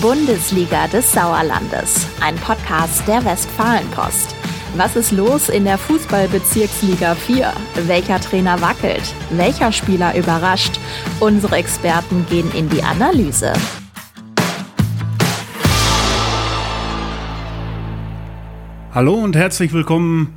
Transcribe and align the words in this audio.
Bundesliga 0.00 0.86
des 0.86 1.12
Sauerlandes, 1.12 2.06
ein 2.22 2.34
Podcast 2.36 3.06
der 3.06 3.22
Westfalenpost. 3.22 4.34
Was 4.74 4.96
ist 4.96 5.12
los 5.12 5.50
in 5.50 5.64
der 5.64 5.76
Fußballbezirksliga 5.76 7.14
4? 7.14 7.52
Welcher 7.86 8.18
Trainer 8.18 8.58
wackelt? 8.62 9.02
Welcher 9.28 9.70
Spieler 9.72 10.16
überrascht? 10.16 10.80
Unsere 11.20 11.56
Experten 11.56 12.24
gehen 12.30 12.50
in 12.52 12.70
die 12.70 12.82
Analyse. 12.82 13.52
Hallo 18.94 19.16
und 19.16 19.36
herzlich 19.36 19.74
willkommen 19.74 20.32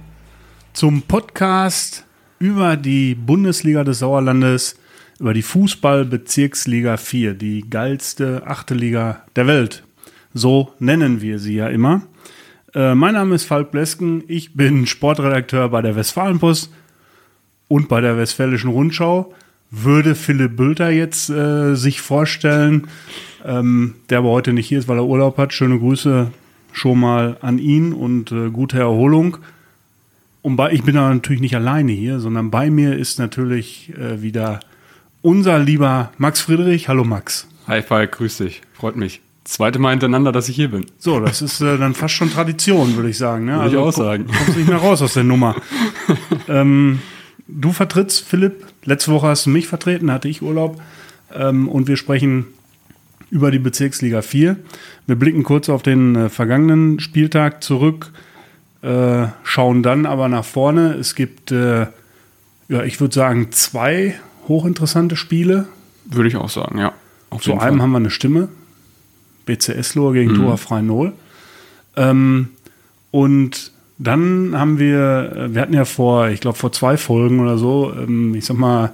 zum 0.73 1.03
Podcast 1.03 2.03
über 2.37 2.75
die 2.75 3.15
Bundesliga 3.15 3.85
des 3.85 3.99
Sauerlandes, 3.99 4.75
über 5.19 5.33
die 5.33 5.41
Fußballbezirksliga 5.41 6.97
4, 6.97 7.33
die 7.33 7.65
geilste 7.69 8.43
achte 8.45 8.73
Liga 8.73 9.23
der 9.35 9.47
Welt. 9.47 9.83
So 10.33 10.73
nennen 10.79 11.21
wir 11.21 11.39
sie 11.39 11.55
ja 11.55 11.67
immer. 11.67 12.03
Äh, 12.73 12.95
mein 12.95 13.13
Name 13.13 13.35
ist 13.35 13.45
Falk 13.45 13.71
Blesken, 13.71 14.23
ich 14.27 14.53
bin 14.53 14.87
Sportredakteur 14.87 15.69
bei 15.69 15.81
der 15.81 15.95
Westfalenpost 15.95 16.71
und 17.67 17.87
bei 17.87 18.01
der 18.01 18.17
Westfälischen 18.17 18.69
Rundschau. 18.69 19.33
Würde 19.69 20.15
Philipp 20.15 20.55
Bülter 20.55 20.89
jetzt 20.91 21.29
äh, 21.29 21.75
sich 21.75 22.01
vorstellen, 22.01 22.87
ähm, 23.43 23.95
der 24.09 24.19
aber 24.19 24.29
heute 24.29 24.53
nicht 24.53 24.67
hier 24.67 24.79
ist, 24.79 24.87
weil 24.87 24.97
er 24.97 25.05
Urlaub 25.05 25.37
hat. 25.37 25.53
Schöne 25.53 25.79
Grüße 25.79 26.31
schon 26.71 26.99
mal 26.99 27.37
an 27.41 27.57
ihn 27.57 27.93
und 27.93 28.31
äh, 28.31 28.49
gute 28.49 28.79
Erholung. 28.79 29.37
Und 30.41 30.57
bei, 30.57 30.71
ich 30.73 30.83
bin 30.83 30.95
natürlich 30.95 31.41
nicht 31.41 31.55
alleine 31.55 31.91
hier, 31.91 32.19
sondern 32.19 32.51
bei 32.51 32.69
mir 32.69 32.97
ist 32.97 33.17
natürlich 33.17 33.93
äh, 33.97 34.21
wieder 34.21 34.59
unser 35.23 35.57
lieber 35.57 36.11
Max 36.19 36.41
Friedrich. 36.41 36.87
Hallo 36.89 37.03
Max. 37.03 37.47
Hi 37.65 37.81
Falk, 37.81 38.11
grüß 38.11 38.37
dich. 38.37 38.61
Freut 38.73 38.95
mich. 38.95 39.21
Zweite 39.45 39.79
Mal 39.79 39.91
hintereinander, 39.91 40.31
dass 40.31 40.47
ich 40.47 40.55
hier 40.55 40.69
bin. 40.69 40.85
So, 40.99 41.19
das 41.19 41.41
ist 41.41 41.59
äh, 41.61 41.77
dann 41.77 41.95
fast 41.95 42.13
schon 42.13 42.29
Tradition, 42.29 42.95
würde 42.95 43.09
ich 43.09 43.17
sagen. 43.17 43.45
Ne? 43.45 43.57
Würde 43.57 43.69
ich 43.69 43.77
auch 43.77 43.91
sagen. 43.91 44.27
Du 44.27 44.33
kommst 44.33 44.57
nicht 44.57 44.69
mehr 44.69 44.77
raus 44.77 45.01
aus 45.01 45.15
der 45.15 45.23
Nummer. 45.23 45.55
ähm, 46.47 46.99
du 47.47 47.71
vertrittst 47.71 48.25
Philipp. 48.25 48.67
Letzte 48.85 49.11
Woche 49.11 49.27
hast 49.27 49.45
du 49.45 49.49
mich 49.49 49.67
vertreten, 49.67 50.11
hatte 50.11 50.27
ich 50.27 50.41
Urlaub. 50.41 50.81
Ähm, 51.33 51.67
und 51.67 51.87
wir 51.87 51.97
sprechen 51.97 52.45
über 53.31 53.49
die 53.49 53.59
Bezirksliga 53.59 54.21
4. 54.21 54.57
Wir 55.07 55.15
blicken 55.15 55.43
kurz 55.43 55.67
auf 55.67 55.83
den 55.83 56.15
äh, 56.15 56.29
vergangenen 56.29 56.99
Spieltag 56.99 57.63
zurück, 57.63 58.11
äh, 58.81 59.27
schauen 59.43 59.83
dann 59.83 60.05
aber 60.05 60.27
nach 60.27 60.45
vorne. 60.45 60.93
Es 60.93 61.15
gibt, 61.15 61.51
äh, 61.51 61.87
ja, 62.67 62.83
ich 62.83 62.99
würde 63.01 63.13
sagen, 63.13 63.51
zwei 63.51 64.15
hochinteressante 64.47 65.15
Spiele. 65.15 65.67
Würde 66.05 66.29
ich 66.29 66.35
auch 66.35 66.49
sagen, 66.49 66.79
ja. 66.79 66.93
Zu 67.39 67.51
einem 67.53 67.59
Fall. 67.59 67.81
haben 67.81 67.91
wir 67.91 67.97
eine 67.97 68.11
Stimme. 68.11 68.49
BCS 69.45 69.95
Lohr 69.95 70.13
gegen 70.13 70.33
mhm. 70.33 70.35
Tora 70.35 70.57
Freinol. 70.57 71.13
Ähm, 71.95 72.49
und 73.11 73.71
dann 73.97 74.57
haben 74.57 74.79
wir, 74.79 75.49
wir 75.51 75.61
hatten 75.61 75.73
ja 75.73 75.85
vor, 75.85 76.29
ich 76.29 76.41
glaube 76.41 76.57
vor 76.57 76.71
zwei 76.71 76.97
Folgen 76.97 77.39
oder 77.39 77.57
so, 77.57 77.93
ähm, 77.93 78.35
ich 78.35 78.45
sag 78.45 78.57
mal, 78.57 78.93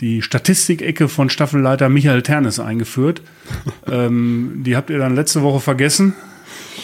die 0.00 0.22
Statistikecke 0.22 1.08
von 1.08 1.30
Staffelleiter 1.30 1.88
Michael 1.88 2.22
Ternes 2.22 2.58
eingeführt. 2.60 3.22
ähm, 3.90 4.62
die 4.64 4.76
habt 4.76 4.90
ihr 4.90 4.98
dann 4.98 5.14
letzte 5.14 5.42
Woche 5.42 5.60
vergessen 5.60 6.14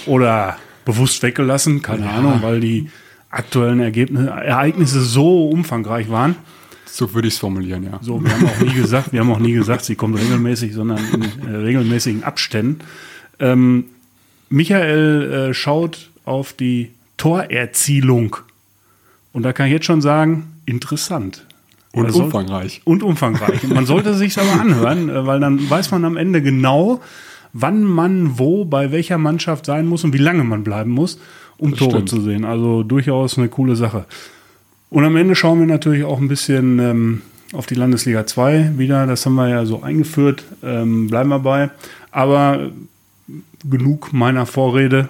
oder 0.07 0.57
bewusst 0.85 1.23
weggelassen, 1.23 1.83
keine 1.83 2.07
ja. 2.07 2.13
Ahnung, 2.13 2.39
weil 2.43 2.61
die 2.61 2.91
aktuellen 3.31 3.81
Ergebnisse, 3.81 4.31
Ereignisse 4.31 5.01
so 5.03 5.49
umfangreich 5.49 6.11
waren. 6.11 6.37
So 6.93 7.15
würde 7.15 7.29
ich 7.29 7.35
es 7.35 7.41
formulieren, 7.41 7.85
ja. 7.85 7.99
So, 8.03 8.23
wir 8.23 8.33
haben 8.33 8.47
auch 8.47 8.61
nie 8.61 8.75
gesagt, 8.75 9.13
wir 9.13 9.21
haben 9.21 9.31
auch 9.33 9.39
nie 9.39 9.53
gesagt, 9.53 9.85
sie 9.85 9.95
kommt 9.95 10.19
regelmäßig, 10.19 10.75
sondern 10.75 10.99
in 11.13 11.49
äh, 11.49 11.57
regelmäßigen 11.57 12.25
Abständen. 12.25 12.81
Ähm, 13.39 13.85
Michael 14.49 15.51
äh, 15.51 15.55
schaut 15.55 16.11
auf 16.25 16.53
die 16.53 16.91
Torerzielung. 17.17 18.37
Und 19.33 19.45
da 19.45 19.53
kann 19.53 19.67
ich 19.67 19.73
jetzt 19.73 19.87
schon 19.87 20.01
sagen, 20.01 20.53
interessant. 20.67 21.47
Und 21.93 22.07
also, 22.07 22.25
umfangreich. 22.25 22.83
Und 22.85 23.03
umfangreich. 23.03 23.63
man 23.69 23.87
sollte 23.87 24.15
sich 24.15 24.39
aber 24.39 24.61
anhören, 24.61 25.09
äh, 25.09 25.27
weil 25.27 25.41
dann 25.41 25.69
weiß 25.69 25.91
man 25.91 26.05
am 26.05 26.17
Ende 26.17 26.43
genau, 26.43 27.01
wann 27.53 27.83
man 27.83 28.39
wo 28.39 28.65
bei 28.65 28.93
welcher 28.93 29.19
Mannschaft 29.19 29.67
sein 29.67 29.87
muss 29.87 30.05
und 30.05 30.13
wie 30.13 30.19
lange 30.19 30.45
man 30.45 30.65
bleiben 30.65 30.91
muss, 30.91 31.19
um 31.59 31.71
das 31.71 31.79
Tore 31.79 31.91
stimmt. 31.93 32.09
zu 32.09 32.21
sehen. 32.21 32.45
Also 32.45 32.83
durchaus 32.83 33.39
eine 33.39 33.49
coole 33.49 33.77
Sache. 33.77 34.07
Und 34.91 35.05
am 35.05 35.17
Ende 35.17 35.37
schauen 35.37 35.61
wir 35.61 35.67
natürlich 35.67 36.05
auch 36.05 36.19
ein 36.19 36.29
bisschen 36.29 36.79
ähm, 36.81 37.23
auf 37.53 37.67
die 37.67 37.77
Landesliga 37.77 38.27
2 38.27 38.73
wieder. 38.77 39.07
Das 39.07 39.25
haben 39.25 39.37
wir 39.37 39.49
ja 39.49 39.65
so 39.65 39.83
eingeführt. 39.83 40.45
Ähm, 40.63 41.07
bleiben 41.07 41.29
wir 41.31 41.39
bei. 41.39 41.71
Aber 42.11 42.71
genug 43.65 44.13
meiner 44.13 44.47
Vorrede. 44.47 45.09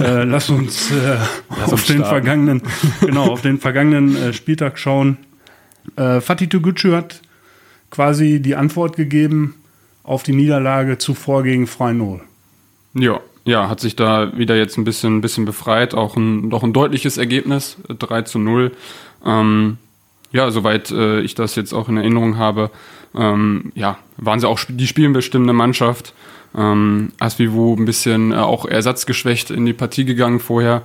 Äh, 0.00 0.24
lass 0.24 0.48
uns 0.48 0.90
äh, 0.90 1.18
lass 1.60 1.72
auf 1.72 1.84
den 1.84 2.04
vergangenen, 2.04 2.62
genau, 3.00 3.26
auf 3.26 3.42
den 3.42 3.58
vergangenen 3.58 4.16
äh, 4.16 4.32
Spieltag 4.32 4.78
schauen. 4.78 5.18
Äh, 5.96 6.20
Fatih 6.20 6.48
Togucu 6.48 6.92
hat 6.92 7.20
quasi 7.90 8.40
die 8.40 8.56
Antwort 8.56 8.96
gegeben 8.96 9.54
auf 10.02 10.22
die 10.22 10.32
Niederlage 10.32 10.98
zuvor 10.98 11.42
gegen 11.42 11.66
Freinol. 11.66 12.20
Ja, 12.94 13.20
ja, 13.44 13.68
hat 13.68 13.80
sich 13.80 13.96
da 13.96 14.36
wieder 14.36 14.56
jetzt 14.56 14.76
ein 14.76 14.84
bisschen, 14.84 15.18
ein 15.18 15.20
bisschen 15.20 15.44
befreit. 15.44 15.94
Auch 15.94 16.16
ein, 16.16 16.50
doch 16.50 16.62
ein 16.62 16.72
deutliches 16.72 17.16
Ergebnis, 17.16 17.78
3 17.88 18.22
zu 18.22 18.38
0. 18.38 18.72
Ähm, 19.24 19.78
ja, 20.32 20.50
soweit 20.50 20.90
äh, 20.90 21.20
ich 21.20 21.34
das 21.34 21.54
jetzt 21.56 21.72
auch 21.72 21.88
in 21.88 21.96
Erinnerung 21.96 22.36
habe, 22.36 22.70
ähm, 23.14 23.72
ja, 23.74 23.98
waren 24.16 24.40
sie 24.40 24.48
auch 24.48 24.60
die 24.68 24.86
spielenbestimmende 24.86 25.52
Mannschaft. 25.52 26.12
Ähm, 26.56 27.12
Asvivu 27.18 27.74
ein 27.74 27.84
bisschen 27.84 28.32
äh, 28.32 28.36
auch 28.36 28.64
ersatzgeschwächt 28.64 29.50
in 29.50 29.66
die 29.66 29.72
Partie 29.72 30.04
gegangen 30.04 30.40
vorher 30.40 30.82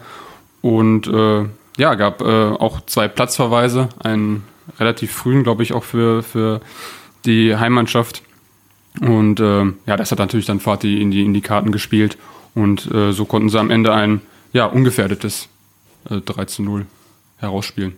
und 0.61 1.07
äh, 1.07 1.45
ja, 1.77 1.95
gab 1.95 2.21
äh, 2.21 2.25
auch 2.25 2.81
zwei 2.85 3.07
Platzverweise, 3.07 3.89
einen 3.99 4.43
relativ 4.79 5.11
frühen, 5.11 5.43
glaube 5.43 5.63
ich, 5.63 5.73
auch 5.73 5.83
für, 5.83 6.23
für 6.23 6.61
die 7.25 7.55
Heimmannschaft. 7.55 8.21
Und 9.01 9.39
äh, 9.39 9.65
ja, 9.85 9.97
das 9.97 10.11
hat 10.11 10.19
natürlich 10.19 10.45
dann 10.45 10.59
Fatih 10.59 11.01
in 11.01 11.11
die, 11.11 11.23
in 11.23 11.33
die 11.33 11.41
Karten 11.41 11.71
gespielt 11.71 12.17
und 12.53 12.89
äh, 12.93 13.11
so 13.11 13.25
konnten 13.25 13.49
sie 13.49 13.59
am 13.59 13.71
Ende 13.71 13.91
ein 13.91 14.21
ja, 14.53 14.65
ungefährdetes 14.65 15.49
äh, 16.09 16.17
3 16.17 16.45
zu 16.45 16.61
0 16.61 16.85
herausspielen. 17.37 17.97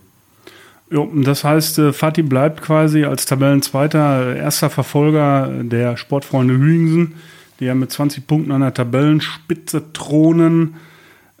Jo, 0.90 1.10
das 1.14 1.42
heißt, 1.42 1.78
äh, 1.78 1.92
Fatih 1.92 2.22
bleibt 2.22 2.62
quasi 2.62 3.04
als 3.04 3.26
Tabellenzweiter 3.26 4.34
äh, 4.34 4.38
erster 4.38 4.70
Verfolger 4.70 5.50
der 5.62 5.96
Sportfreunde 5.96 6.54
Hüingsen, 6.54 7.14
die 7.58 7.64
ja 7.64 7.74
mit 7.74 7.90
20 7.90 8.26
Punkten 8.26 8.52
an 8.52 8.60
der 8.60 8.72
Tabellenspitze 8.72 9.92
thronen 9.92 10.76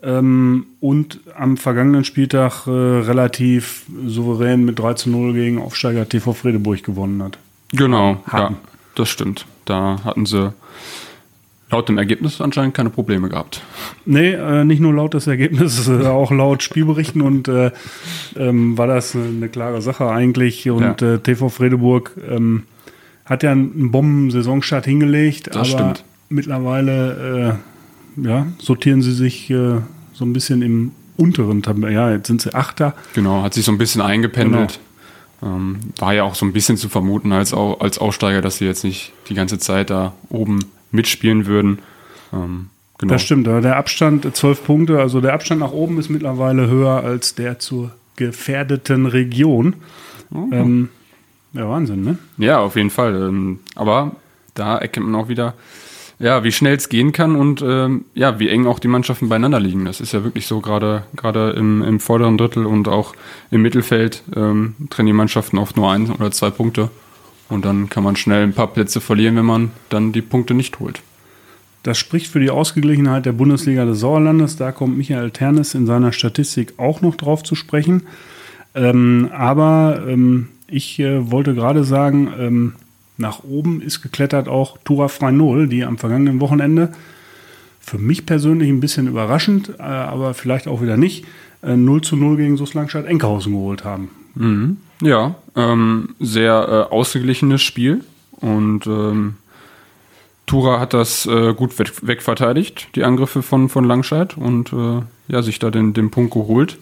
ähm, 0.02 0.66
und 0.80 1.20
am 1.36 1.56
vergangenen 1.56 2.04
Spieltag 2.04 2.66
äh, 2.66 2.70
relativ 2.70 3.86
souverän 4.04 4.64
mit 4.64 4.78
3 4.78 4.94
zu 4.94 5.10
0 5.10 5.32
gegen 5.32 5.60
Aufsteiger 5.60 6.08
TV 6.08 6.32
Fredeburg 6.32 6.82
gewonnen 6.82 7.22
hat. 7.22 7.38
Genau, 7.72 8.20
hatten. 8.26 8.54
ja, 8.54 8.60
das 8.96 9.08
stimmt. 9.10 9.46
Da 9.64 10.00
hatten 10.04 10.26
sie 10.26 10.52
laut 11.70 11.88
dem 11.88 11.98
Ergebnis 11.98 12.40
anscheinend 12.40 12.74
keine 12.74 12.90
Probleme 12.90 13.28
gehabt. 13.28 13.62
Nee, 14.04 14.32
äh, 14.32 14.64
nicht 14.64 14.80
nur 14.80 14.94
laut 14.94 15.14
des 15.14 15.26
Ergebnisses, 15.26 15.88
äh, 16.02 16.06
auch 16.06 16.30
laut 16.30 16.62
Spielberichten 16.62 17.22
und 17.22 17.48
äh, 17.48 17.72
ähm, 18.36 18.78
war 18.78 18.86
das 18.86 19.16
eine 19.16 19.48
klare 19.48 19.82
Sache 19.82 20.08
eigentlich. 20.08 20.68
Und 20.70 21.00
ja. 21.00 21.14
Äh, 21.14 21.18
TV 21.18 21.48
Fredeburg 21.48 22.12
ähm, 22.28 22.64
hat 23.24 23.42
ja 23.42 23.52
einen 23.52 23.90
Bomben-Saisonstart 23.90 24.84
hingelegt, 24.84 25.48
das 25.48 25.56
aber 25.56 25.66
stimmt. 25.66 26.04
mittlerweile 26.28 27.58
äh, 28.16 28.24
ja, 28.26 28.46
sortieren 28.58 29.02
sie 29.02 29.12
sich 29.12 29.50
äh, 29.50 29.80
so 30.12 30.24
ein 30.24 30.32
bisschen 30.32 30.62
im 30.62 30.92
unteren 31.16 31.62
Tabellen. 31.62 31.94
Ja, 31.94 32.10
jetzt 32.10 32.28
sind 32.28 32.40
sie 32.40 32.54
Achter. 32.54 32.94
Genau, 33.14 33.42
hat 33.42 33.54
sich 33.54 33.64
so 33.64 33.72
ein 33.72 33.78
bisschen 33.78 34.00
eingependelt. 34.00 34.78
Genau. 35.40 35.56
Ähm, 35.56 35.80
war 35.98 36.14
ja 36.14 36.22
auch 36.24 36.34
so 36.34 36.46
ein 36.46 36.52
bisschen 36.52 36.76
zu 36.76 36.88
vermuten 36.88 37.32
als, 37.32 37.52
als 37.52 37.98
Aussteiger, 37.98 38.40
dass 38.40 38.58
sie 38.58 38.64
jetzt 38.64 38.84
nicht 38.84 39.12
die 39.28 39.34
ganze 39.34 39.58
Zeit 39.58 39.90
da 39.90 40.14
oben 40.30 40.60
mitspielen 40.90 41.46
würden. 41.46 41.78
Ähm, 42.32 42.70
genau. 42.98 43.12
Das 43.12 43.22
stimmt, 43.22 43.46
der 43.46 43.76
Abstand, 43.76 44.34
zwölf 44.36 44.64
Punkte, 44.64 45.00
also 45.00 45.20
der 45.20 45.34
Abstand 45.34 45.60
nach 45.60 45.72
oben 45.72 45.98
ist 45.98 46.08
mittlerweile 46.08 46.68
höher 46.68 47.02
als 47.02 47.34
der 47.34 47.58
zur 47.58 47.92
gefährdeten 48.16 49.06
Region. 49.06 49.76
Oh. 50.34 50.48
Ähm, 50.52 50.88
ja, 51.52 51.68
Wahnsinn, 51.68 52.02
ne? 52.02 52.18
Ja, 52.38 52.58
auf 52.58 52.76
jeden 52.76 52.90
Fall. 52.90 53.14
Ähm, 53.14 53.60
aber 53.74 54.12
da 54.54 54.76
erkennt 54.76 55.06
man 55.06 55.20
auch 55.20 55.28
wieder, 55.28 55.54
ja, 56.18 56.44
wie 56.44 56.52
schnell 56.52 56.76
es 56.76 56.88
gehen 56.88 57.12
kann 57.12 57.36
und 57.36 57.62
ähm, 57.62 58.06
ja, 58.14 58.38
wie 58.38 58.48
eng 58.48 58.66
auch 58.66 58.78
die 58.78 58.88
Mannschaften 58.88 59.28
beieinander 59.28 59.60
liegen. 59.60 59.84
Das 59.84 60.00
ist 60.00 60.12
ja 60.12 60.24
wirklich 60.24 60.46
so, 60.46 60.60
gerade 60.60 61.04
gerade 61.14 61.50
im, 61.50 61.82
im 61.82 62.00
vorderen 62.00 62.38
Drittel 62.38 62.66
und 62.66 62.88
auch 62.88 63.14
im 63.50 63.62
Mittelfeld 63.62 64.22
ähm, 64.34 64.74
trennen 64.90 65.06
die 65.06 65.12
Mannschaften 65.12 65.58
oft 65.58 65.76
nur 65.76 65.90
ein 65.90 66.10
oder 66.10 66.30
zwei 66.30 66.50
Punkte. 66.50 66.90
Und 67.48 67.64
dann 67.64 67.88
kann 67.88 68.02
man 68.02 68.16
schnell 68.16 68.42
ein 68.42 68.54
paar 68.54 68.72
Plätze 68.72 69.00
verlieren, 69.00 69.36
wenn 69.36 69.44
man 69.44 69.70
dann 69.88 70.12
die 70.12 70.22
Punkte 70.22 70.54
nicht 70.54 70.80
holt. 70.80 71.02
Das 71.82 71.98
spricht 71.98 72.26
für 72.26 72.40
die 72.40 72.50
Ausgeglichenheit 72.50 73.26
der 73.26 73.32
Bundesliga 73.32 73.84
des 73.84 74.00
Sauerlandes. 74.00 74.56
Da 74.56 74.72
kommt 74.72 74.98
Michael 74.98 75.30
Ternes 75.30 75.74
in 75.74 75.86
seiner 75.86 76.12
Statistik 76.12 76.74
auch 76.78 77.00
noch 77.00 77.14
drauf 77.14 77.44
zu 77.44 77.54
sprechen. 77.54 78.02
Ähm, 78.74 79.30
aber 79.32 80.04
ähm, 80.08 80.48
ich 80.66 80.98
äh, 80.98 81.30
wollte 81.30 81.54
gerade 81.54 81.84
sagen, 81.84 82.32
ähm, 82.38 82.72
nach 83.18 83.44
oben 83.44 83.80
ist 83.80 84.02
geklettert 84.02 84.48
auch 84.48 84.78
Tura 84.84 85.08
Freinol, 85.08 85.68
die 85.68 85.84
am 85.84 85.96
vergangenen 85.96 86.40
Wochenende 86.40 86.90
für 87.78 87.98
mich 87.98 88.26
persönlich 88.26 88.68
ein 88.68 88.80
bisschen 88.80 89.06
überraschend, 89.06 89.74
äh, 89.78 89.82
aber 89.82 90.34
vielleicht 90.34 90.66
auch 90.66 90.82
wieder 90.82 90.96
nicht, 90.96 91.24
äh, 91.62 91.76
0 91.76 92.00
zu 92.00 92.16
0 92.16 92.36
gegen 92.36 92.56
Suslangstadt 92.56 93.06
Enkhausen 93.06 93.52
geholt 93.52 93.84
haben. 93.84 94.10
Mhm. 94.36 94.76
Ja, 95.02 95.34
ähm, 95.56 96.14
sehr 96.20 96.88
äh, 96.90 96.94
ausgeglichenes 96.94 97.62
Spiel 97.62 98.04
und 98.40 98.86
ähm, 98.86 99.36
Tura 100.46 100.78
hat 100.78 100.94
das 100.94 101.26
äh, 101.26 101.54
gut 101.54 101.72
wegverteidigt, 101.78 102.88
die 102.94 103.02
Angriffe 103.02 103.42
von, 103.42 103.68
von 103.68 103.84
Langscheid 103.84 104.36
und 104.38 104.72
äh, 104.72 105.02
ja, 105.28 105.42
sich 105.42 105.58
da 105.58 105.70
den, 105.70 105.92
den 105.92 106.10
Punkt 106.10 106.32
geholt. 106.32 106.78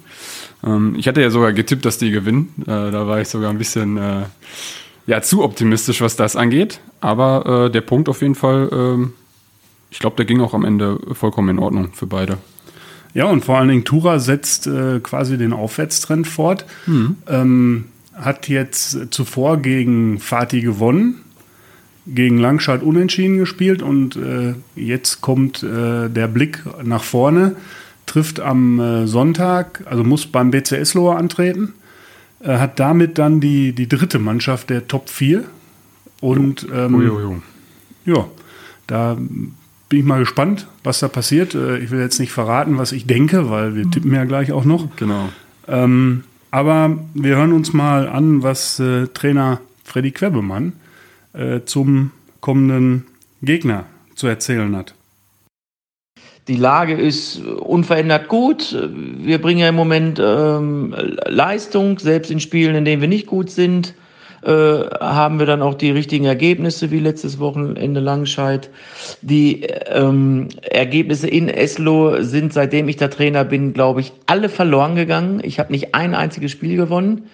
Ähm, 0.63 0.95
ich 0.99 1.09
hatte 1.09 1.23
ja 1.23 1.31
sogar 1.31 1.53
getippt, 1.55 1.85
dass 1.87 1.97
die 1.97 2.11
gewinnen. 2.11 2.53
Äh, 2.63 2.91
da 2.91 3.07
war 3.07 3.21
ich 3.21 3.29
sogar 3.29 3.51
ein 3.51 3.59
bisschen 3.59 3.97
äh, 3.97 4.25
ja, 5.07 5.23
zu 5.23 5.43
optimistisch, 5.43 6.03
was 6.03 6.17
das 6.17 6.37
angeht. 6.37 6.81
Aber 7.01 7.67
äh, 7.67 7.71
der 7.71 7.81
Punkt 7.81 8.09
auf 8.11 8.21
jeden 8.21 8.35
Fall, 8.35 8.69
ähm, 8.71 9.15
ich 9.91 9.99
glaube, 9.99 10.17
der 10.17 10.27
ging 10.27 10.43
auch 10.43 10.53
am 10.53 10.65
Ende 10.65 10.99
vollkommen 11.13 11.49
in 11.49 11.59
Ordnung 11.59 11.93
für 11.95 12.07
beide. 12.07 12.39
Ja, 13.15 13.27
und 13.27 13.45
vor 13.45 13.59
allen 13.59 13.69
Dingen 13.69 13.85
Tura 13.85 14.19
setzt 14.19 14.67
äh, 14.67 15.01
quasi 15.01 15.39
den 15.39 15.53
Aufwärtstrend 15.53 16.27
fort. 16.27 16.67
Mhm. 16.87 17.17
Ähm, 17.29 17.85
hat 18.15 18.49
jetzt 18.49 18.99
zuvor 19.11 19.57
gegen 19.57 20.21
Fatih 20.21 20.61
gewonnen, 20.61 21.21
gegen 22.07 22.39
Langscheid 22.39 22.83
unentschieden 22.83 23.39
gespielt 23.39 23.83
und 23.83 24.17
äh, 24.17 24.55
jetzt 24.77 25.21
kommt 25.21 25.63
äh, 25.63 26.09
der 26.09 26.29
Blick 26.29 26.63
nach 26.83 27.03
vorne, 27.03 27.57
trifft 28.07 28.41
am 28.41 28.79
äh, 28.79 29.07
Sonntag, 29.07 29.83
also 29.87 30.05
muss 30.05 30.27
beim 30.27 30.51
BCS 30.51 30.95
Lohr 30.95 31.17
antreten 31.17 31.73
äh, 32.45 32.59
hat 32.59 32.79
damit 32.79 33.19
dann 33.19 33.41
die, 33.41 33.73
die 33.73 33.89
dritte 33.89 34.19
Mannschaft 34.19 34.71
der 34.71 34.87
Top 34.87 35.09
4. 35.09 35.45
Und 36.21 36.67
ähm, 36.73 37.01
jo, 37.01 37.21
jo, 37.21 37.43
jo. 38.05 38.15
ja, 38.15 38.29
da 38.87 39.17
bin 39.95 40.01
ich 40.01 40.09
mal 40.09 40.19
gespannt, 40.19 40.67
was 40.83 40.99
da 40.99 41.07
passiert. 41.07 41.55
Äh, 41.55 41.79
ich 41.79 41.93
will 41.93 42.01
jetzt 42.01 42.19
nicht 42.19 42.33
verraten, 42.33 42.79
was 42.79 42.91
ich 42.91 43.07
denke, 43.07 43.49
weil 43.49 43.77
wir 43.77 43.89
tippen 43.89 44.13
ja 44.13 44.25
gleich 44.25 44.51
auch 44.51 44.65
noch. 44.65 44.89
Genau. 44.97 45.29
Ähm, 45.69 46.25
aber 46.51 46.99
wir 47.15 47.37
hören 47.37 47.53
uns 47.53 47.73
mal 47.73 48.09
an, 48.09 48.43
was 48.43 48.81
äh, 48.81 49.07
Trainer 49.07 49.61
Freddy 49.85 50.11
Quebemann 50.11 50.73
äh, 51.33 51.61
zum 51.65 52.11
kommenden 52.41 53.07
Gegner 53.41 53.85
zu 54.17 54.27
erzählen 54.27 54.75
hat. 54.75 54.95
Die 56.49 56.57
Lage 56.57 56.95
ist 56.95 57.41
unverändert 57.45 58.27
gut. 58.27 58.77
Wir 59.19 59.41
bringen 59.41 59.61
ja 59.61 59.69
im 59.69 59.77
Moment 59.77 60.21
ähm, 60.21 60.93
Leistung, 61.25 62.01
selbst 62.01 62.33
in 62.33 62.41
Spielen, 62.41 62.75
in 62.75 62.85
denen 62.85 63.01
wir 63.01 63.09
nicht 63.09 63.29
gut 63.29 63.49
sind. 63.49 63.95
Äh, 64.45 64.91
haben 65.01 65.39
wir 65.39 65.47
dann 65.47 65.63
auch 65.63 65.75
die 65.75 65.91
richtigen 65.91 66.27
Ergebnisse 66.27 66.91
wie 66.91 66.99
letztes 66.99 67.39
Wochenende 67.39 68.01
Langscheid. 68.01 68.69
Die 69.23 69.63
ähm, 69.63 70.49
Ergebnisse 70.61 71.29
in 71.29 71.49
Eslo 71.49 72.21
sind, 72.23 72.53
seitdem 72.53 72.89
ich 72.89 72.97
der 72.97 73.09
Trainer 73.09 73.45
bin, 73.45 73.73
glaube 73.73 74.01
ich, 74.01 74.13
alle 74.27 74.51
verloren 74.51 74.97
gegangen. 74.97 75.41
Ich 75.43 75.59
habe 75.59 75.73
nicht 75.73 75.95
ein 75.95 76.15
einziges 76.15 76.51
Spiel 76.51 76.77
gewonnen. 76.77 77.31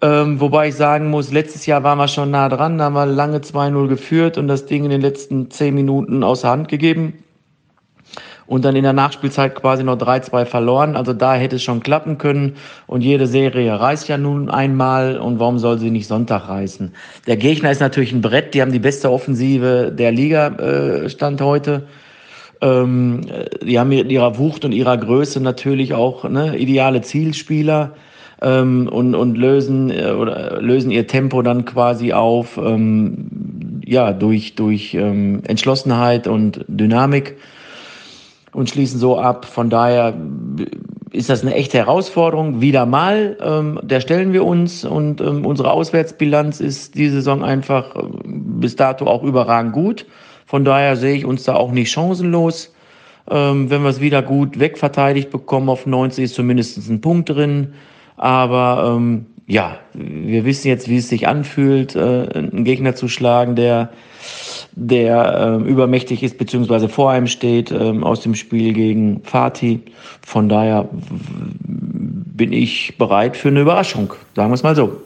Ähm, 0.00 0.40
wobei 0.40 0.68
ich 0.68 0.76
sagen 0.76 1.10
muss, 1.10 1.30
letztes 1.30 1.66
Jahr 1.66 1.82
waren 1.82 1.98
wir 1.98 2.08
schon 2.08 2.30
nah 2.30 2.48
dran, 2.48 2.78
da 2.78 2.84
haben 2.84 2.94
wir 2.94 3.04
lange 3.04 3.40
2-0 3.40 3.88
geführt 3.88 4.38
und 4.38 4.48
das 4.48 4.64
Ding 4.64 4.84
in 4.84 4.90
den 4.90 5.02
letzten 5.02 5.50
10 5.50 5.74
Minuten 5.74 6.24
außer 6.24 6.48
Hand 6.48 6.68
gegeben 6.68 7.22
und 8.50 8.64
dann 8.64 8.74
in 8.74 8.82
der 8.82 8.92
Nachspielzeit 8.92 9.54
quasi 9.54 9.84
noch 9.84 9.96
3-2 9.96 10.44
verloren. 10.44 10.96
Also 10.96 11.12
da 11.12 11.36
hätte 11.36 11.54
es 11.54 11.62
schon 11.62 11.84
klappen 11.84 12.18
können. 12.18 12.56
Und 12.88 13.00
jede 13.00 13.28
Serie 13.28 13.78
reißt 13.78 14.08
ja 14.08 14.18
nun 14.18 14.50
einmal. 14.50 15.18
Und 15.18 15.38
warum 15.38 15.60
soll 15.60 15.78
sie 15.78 15.92
nicht 15.92 16.08
Sonntag 16.08 16.48
reißen? 16.48 16.92
Der 17.28 17.36
Gegner 17.36 17.70
ist 17.70 17.78
natürlich 17.78 18.10
ein 18.10 18.22
Brett. 18.22 18.52
Die 18.52 18.60
haben 18.60 18.72
die 18.72 18.80
beste 18.80 19.12
Offensive 19.12 19.92
der 19.96 20.10
Liga 20.10 20.48
äh, 20.48 21.08
Stand 21.08 21.40
heute. 21.40 21.84
Ähm, 22.60 23.20
die 23.62 23.78
haben 23.78 23.90
mit 23.90 24.10
ihrer 24.10 24.36
Wucht 24.36 24.64
und 24.64 24.72
ihrer 24.72 24.96
Größe 24.96 25.40
natürlich 25.40 25.94
auch 25.94 26.28
ne, 26.28 26.56
ideale 26.58 27.02
Zielspieler. 27.02 27.92
Ähm, 28.42 28.88
und, 28.90 29.14
und 29.14 29.38
lösen 29.38 29.92
äh, 29.92 30.10
oder 30.10 30.60
lösen 30.60 30.90
ihr 30.90 31.06
Tempo 31.06 31.42
dann 31.42 31.66
quasi 31.66 32.12
auf 32.12 32.56
ähm, 32.56 33.80
ja 33.84 34.12
durch 34.12 34.56
durch 34.56 34.94
ähm, 34.94 35.42
Entschlossenheit 35.46 36.26
und 36.26 36.64
Dynamik 36.66 37.36
und 38.52 38.68
schließen 38.68 38.98
so 38.98 39.18
ab. 39.18 39.44
Von 39.44 39.70
daher 39.70 40.14
ist 41.12 41.30
das 41.30 41.42
eine 41.42 41.54
echte 41.54 41.78
Herausforderung. 41.78 42.60
Wieder 42.60 42.86
mal, 42.86 43.36
ähm, 43.40 43.80
der 43.82 44.00
stellen 44.00 44.32
wir 44.32 44.44
uns 44.44 44.84
und 44.84 45.20
ähm, 45.20 45.44
unsere 45.44 45.70
Auswärtsbilanz 45.72 46.60
ist 46.60 46.94
die 46.94 47.08
Saison 47.08 47.44
einfach 47.44 47.96
äh, 47.96 48.02
bis 48.24 48.76
dato 48.76 49.06
auch 49.06 49.22
überragend 49.22 49.72
gut. 49.72 50.06
Von 50.46 50.64
daher 50.64 50.96
sehe 50.96 51.14
ich 51.14 51.24
uns 51.24 51.44
da 51.44 51.54
auch 51.54 51.72
nicht 51.72 51.90
chancenlos. 51.90 52.74
Ähm, 53.28 53.70
wenn 53.70 53.82
wir 53.82 53.90
es 53.90 54.00
wieder 54.00 54.22
gut 54.22 54.58
wegverteidigt 54.58 55.30
bekommen 55.30 55.68
auf 55.68 55.86
90 55.86 56.24
ist 56.24 56.34
zumindest 56.34 56.88
ein 56.88 57.00
Punkt 57.00 57.28
drin. 57.28 57.74
Aber 58.16 58.96
ähm, 58.96 59.26
ja, 59.46 59.78
wir 59.94 60.44
wissen 60.44 60.68
jetzt, 60.68 60.88
wie 60.88 60.98
es 60.98 61.08
sich 61.08 61.26
anfühlt, 61.26 61.96
äh, 61.96 62.28
einen 62.34 62.64
Gegner 62.64 62.94
zu 62.94 63.08
schlagen, 63.08 63.56
der 63.56 63.90
der 64.72 65.60
äh, 65.62 65.68
übermächtig 65.68 66.22
ist 66.22 66.38
beziehungsweise 66.38 66.88
vor 66.88 67.10
einem 67.10 67.26
steht 67.26 67.70
äh, 67.70 67.76
aus 68.02 68.20
dem 68.20 68.34
Spiel 68.34 68.72
gegen 68.72 69.22
Fatih. 69.24 69.80
Von 70.22 70.48
daher 70.48 70.88
bin 71.62 72.52
ich 72.52 72.96
bereit 72.98 73.36
für 73.36 73.48
eine 73.48 73.60
Überraschung, 73.60 74.14
sagen 74.34 74.50
wir 74.50 74.54
es 74.54 74.62
mal 74.62 74.76
so. 74.76 75.02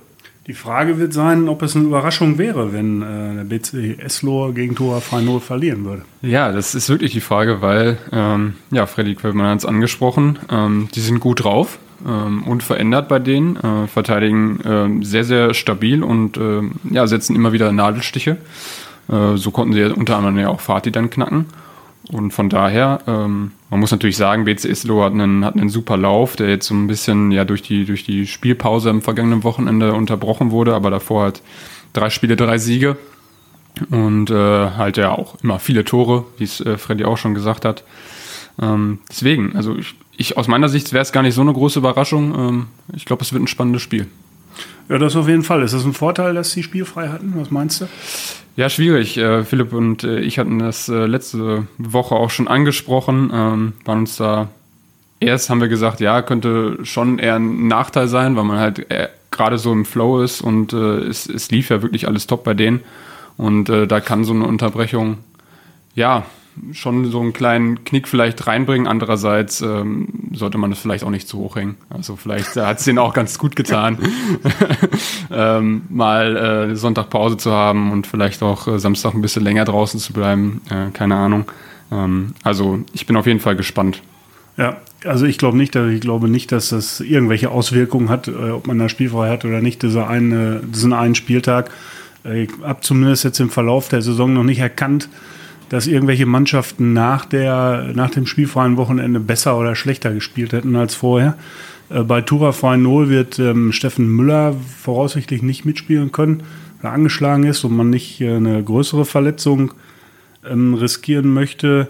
Die 0.46 0.52
Frage 0.52 0.98
wird 0.98 1.14
sein, 1.14 1.48
ob 1.48 1.62
es 1.62 1.74
eine 1.74 1.86
Überraschung 1.86 2.36
wäre, 2.36 2.74
wenn 2.74 3.00
äh, 3.00 3.34
der 3.36 3.44
BC 3.44 3.98
Eslohr 3.98 4.52
gegen 4.52 4.74
Tora 4.74 4.98
3-0 4.98 5.40
verlieren 5.40 5.86
würde. 5.86 6.02
Ja, 6.20 6.52
das 6.52 6.74
ist 6.74 6.90
wirklich 6.90 7.12
die 7.12 7.22
Frage, 7.22 7.62
weil, 7.62 7.96
ähm, 8.12 8.54
ja, 8.70 8.84
Freddy 8.84 9.14
Quellmann 9.14 9.46
hat 9.46 9.60
es 9.60 9.64
angesprochen, 9.64 10.38
ähm, 10.50 10.88
die 10.94 11.00
sind 11.00 11.20
gut 11.20 11.44
drauf, 11.44 11.78
ähm, 12.06 12.42
unverändert 12.42 13.08
bei 13.08 13.20
denen, 13.20 13.56
äh, 13.56 13.86
verteidigen 13.86 14.60
äh, 14.60 15.04
sehr, 15.04 15.24
sehr 15.24 15.54
stabil 15.54 16.02
und 16.02 16.36
äh, 16.36 16.60
ja, 16.90 17.06
setzen 17.06 17.34
immer 17.34 17.54
wieder 17.54 17.72
Nadelstiche. 17.72 18.36
Äh, 19.08 19.36
so 19.36 19.50
konnten 19.50 19.74
sie 19.74 19.80
ja 19.80 19.92
unter 19.92 20.16
anderem 20.16 20.38
ja 20.38 20.48
auch 20.48 20.60
Fatih 20.60 20.90
dann 20.90 21.10
knacken. 21.10 21.46
Und 22.12 22.32
von 22.32 22.50
daher, 22.50 23.00
ähm, 23.06 23.52
man 23.70 23.80
muss 23.80 23.90
natürlich 23.90 24.16
sagen, 24.16 24.44
BC 24.44 24.66
Islo 24.66 25.02
hat 25.02 25.12
einen, 25.12 25.44
hat 25.44 25.54
einen 25.54 25.70
super 25.70 25.96
Lauf, 25.96 26.36
der 26.36 26.48
jetzt 26.50 26.66
so 26.66 26.74
ein 26.74 26.86
bisschen 26.86 27.30
ja 27.30 27.44
durch 27.44 27.62
die, 27.62 27.86
durch 27.86 28.04
die 28.04 28.26
Spielpause 28.26 28.90
am 28.90 29.00
vergangenen 29.00 29.42
Wochenende 29.42 29.94
unterbrochen 29.94 30.50
wurde, 30.50 30.74
aber 30.74 30.90
davor 30.90 31.26
hat 31.26 31.42
drei 31.94 32.10
Spiele, 32.10 32.36
drei 32.36 32.58
Siege 32.58 32.98
und 33.90 34.30
äh, 34.30 34.70
halt 34.70 34.98
ja 34.98 35.12
auch 35.12 35.36
immer 35.42 35.58
viele 35.58 35.84
Tore, 35.84 36.26
wie 36.36 36.44
es 36.44 36.60
äh, 36.60 36.76
Freddy 36.76 37.04
auch 37.04 37.16
schon 37.16 37.34
gesagt 37.34 37.64
hat. 37.64 37.84
Ähm, 38.60 38.98
deswegen, 39.10 39.56
also 39.56 39.74
ich, 39.76 39.94
ich 40.16 40.36
aus 40.36 40.46
meiner 40.46 40.68
Sicht 40.68 40.92
wäre 40.92 41.02
es 41.02 41.12
gar 41.12 41.22
nicht 41.22 41.34
so 41.34 41.40
eine 41.40 41.52
große 41.52 41.78
Überraschung. 41.78 42.34
Ähm, 42.38 42.66
ich 42.94 43.06
glaube, 43.06 43.22
es 43.22 43.32
wird 43.32 43.42
ein 43.42 43.48
spannendes 43.48 43.82
Spiel. 43.82 44.06
Ja, 44.88 44.98
das 44.98 45.16
auf 45.16 45.28
jeden 45.28 45.42
Fall. 45.42 45.62
Ist 45.62 45.74
das 45.74 45.84
ein 45.84 45.94
Vorteil, 45.94 46.34
dass 46.34 46.52
sie 46.52 46.62
spielfrei 46.62 47.08
hatten? 47.08 47.32
Was 47.36 47.50
meinst 47.50 47.80
du? 47.80 47.86
Ja, 48.56 48.68
schwierig. 48.68 49.16
Äh, 49.16 49.44
Philipp 49.44 49.72
und 49.72 50.04
äh, 50.04 50.20
ich 50.20 50.38
hatten 50.38 50.58
das 50.58 50.88
äh, 50.88 51.06
letzte 51.06 51.66
Woche 51.78 52.14
auch 52.14 52.30
schon 52.30 52.46
angesprochen, 52.46 53.30
ähm, 53.32 53.72
waren 53.84 54.00
uns 54.00 54.16
da 54.16 54.48
erst 55.20 55.48
haben 55.48 55.60
wir 55.60 55.68
gesagt, 55.68 56.00
ja, 56.00 56.20
könnte 56.20 56.78
schon 56.82 57.18
eher 57.18 57.36
ein 57.36 57.66
Nachteil 57.66 58.08
sein, 58.08 58.36
weil 58.36 58.44
man 58.44 58.58
halt 58.58 58.86
gerade 59.30 59.56
so 59.56 59.72
im 59.72 59.86
Flow 59.86 60.20
ist 60.20 60.42
und 60.42 60.74
es, 60.74 61.26
es 61.26 61.50
lief 61.50 61.70
ja 61.70 61.80
wirklich 61.80 62.06
alles 62.06 62.26
top 62.26 62.44
bei 62.44 62.52
denen. 62.52 62.80
Und 63.38 63.70
da 63.70 64.00
kann 64.00 64.24
so 64.24 64.34
eine 64.34 64.44
Unterbrechung, 64.44 65.16
ja, 65.94 66.26
schon 66.72 67.10
so 67.10 67.20
einen 67.20 67.32
kleinen 67.32 67.84
Knick 67.84 68.06
vielleicht 68.08 68.46
reinbringen. 68.46 68.86
Andererseits 68.86 69.60
ähm, 69.60 70.08
sollte 70.32 70.58
man 70.58 70.70
das 70.70 70.78
vielleicht 70.78 71.04
auch 71.04 71.10
nicht 71.10 71.28
zu 71.28 71.38
hoch 71.38 71.56
hängen. 71.56 71.76
Also 71.90 72.16
vielleicht 72.16 72.56
hat 72.56 72.78
es 72.78 72.84
denen 72.84 72.98
auch 72.98 73.12
ganz 73.14 73.38
gut 73.38 73.56
getan, 73.56 73.98
ähm, 75.30 75.82
mal 75.88 76.36
äh, 76.70 76.76
Sonntag 76.76 77.10
Pause 77.10 77.36
zu 77.36 77.50
haben 77.50 77.92
und 77.92 78.06
vielleicht 78.06 78.42
auch 78.42 78.66
äh, 78.68 78.78
Samstag 78.78 79.14
ein 79.14 79.22
bisschen 79.22 79.44
länger 79.44 79.64
draußen 79.64 79.98
zu 80.00 80.12
bleiben. 80.12 80.60
Äh, 80.70 80.90
keine 80.92 81.16
Ahnung. 81.16 81.44
Ähm, 81.90 82.34
also 82.42 82.80
ich 82.92 83.06
bin 83.06 83.16
auf 83.16 83.26
jeden 83.26 83.40
Fall 83.40 83.56
gespannt. 83.56 84.02
Ja, 84.56 84.76
Also 85.04 85.26
ich 85.26 85.38
glaube 85.38 85.56
nicht, 85.56 85.74
dass, 85.74 85.90
ich 85.90 86.00
glaube 86.00 86.28
nicht, 86.28 86.52
dass 86.52 86.68
das 86.68 87.00
irgendwelche 87.00 87.50
Auswirkungen 87.50 88.08
hat, 88.08 88.28
äh, 88.28 88.50
ob 88.50 88.66
man 88.66 88.78
da 88.78 88.88
spielfrei 88.88 89.28
hat 89.30 89.44
oder 89.44 89.60
nicht, 89.60 89.82
dieser 89.82 90.08
eine, 90.08 90.60
diesen 90.64 90.92
einen 90.92 91.14
Spieltag. 91.16 91.70
Äh, 92.24 92.44
Ich 92.44 92.50
habe 92.62 92.80
zumindest 92.80 93.24
jetzt 93.24 93.40
im 93.40 93.50
Verlauf 93.50 93.88
der 93.88 94.02
Saison 94.02 94.32
noch 94.32 94.44
nicht 94.44 94.60
erkannt, 94.60 95.08
dass 95.74 95.88
irgendwelche 95.88 96.24
Mannschaften 96.24 96.92
nach, 96.92 97.24
der, 97.24 97.90
nach 97.96 98.10
dem 98.10 98.26
spielfreien 98.26 98.76
Wochenende 98.76 99.18
besser 99.18 99.58
oder 99.58 99.74
schlechter 99.74 100.14
gespielt 100.14 100.52
hätten 100.52 100.76
als 100.76 100.94
vorher. 100.94 101.36
Äh, 101.90 102.04
Bei 102.04 102.20
Tura 102.20 102.76
Null 102.76 103.08
wird 103.08 103.40
ähm, 103.40 103.72
Steffen 103.72 104.06
Müller 104.06 104.54
voraussichtlich 104.78 105.42
nicht 105.42 105.64
mitspielen 105.64 106.12
können, 106.12 106.44
weil 106.80 106.92
er 106.92 106.94
angeschlagen 106.94 107.42
ist 107.42 107.64
und 107.64 107.76
man 107.76 107.90
nicht 107.90 108.20
äh, 108.20 108.36
eine 108.36 108.62
größere 108.62 109.04
Verletzung 109.04 109.72
ähm, 110.48 110.74
riskieren 110.74 111.34
möchte. 111.34 111.88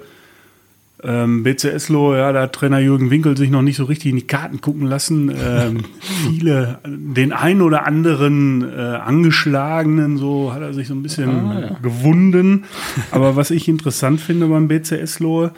Ähm, 1.06 1.42
BCSlo, 1.42 2.16
ja, 2.16 2.32
da 2.32 2.42
hat 2.42 2.54
Trainer 2.54 2.78
Jürgen 2.78 3.10
Winkel 3.10 3.36
sich 3.36 3.50
noch 3.50 3.60
nicht 3.60 3.76
so 3.76 3.84
richtig 3.84 4.10
in 4.10 4.16
die 4.16 4.26
Karten 4.26 4.62
gucken 4.62 4.86
lassen. 4.86 5.30
Ähm, 5.30 5.84
viele, 6.30 6.78
den 6.86 7.32
ein 7.32 7.60
oder 7.60 7.86
anderen 7.86 8.62
äh, 8.62 8.80
Angeschlagenen, 8.80 10.16
so 10.16 10.54
hat 10.54 10.62
er 10.62 10.72
sich 10.72 10.88
so 10.88 10.94
ein 10.94 11.02
bisschen 11.02 11.76
gewunden. 11.82 12.64
Aber 13.10 13.36
was 13.36 13.50
ich 13.50 13.68
interessant 13.68 14.20
finde 14.20 14.46
beim 14.46 14.68
BCSlo, 14.68 15.50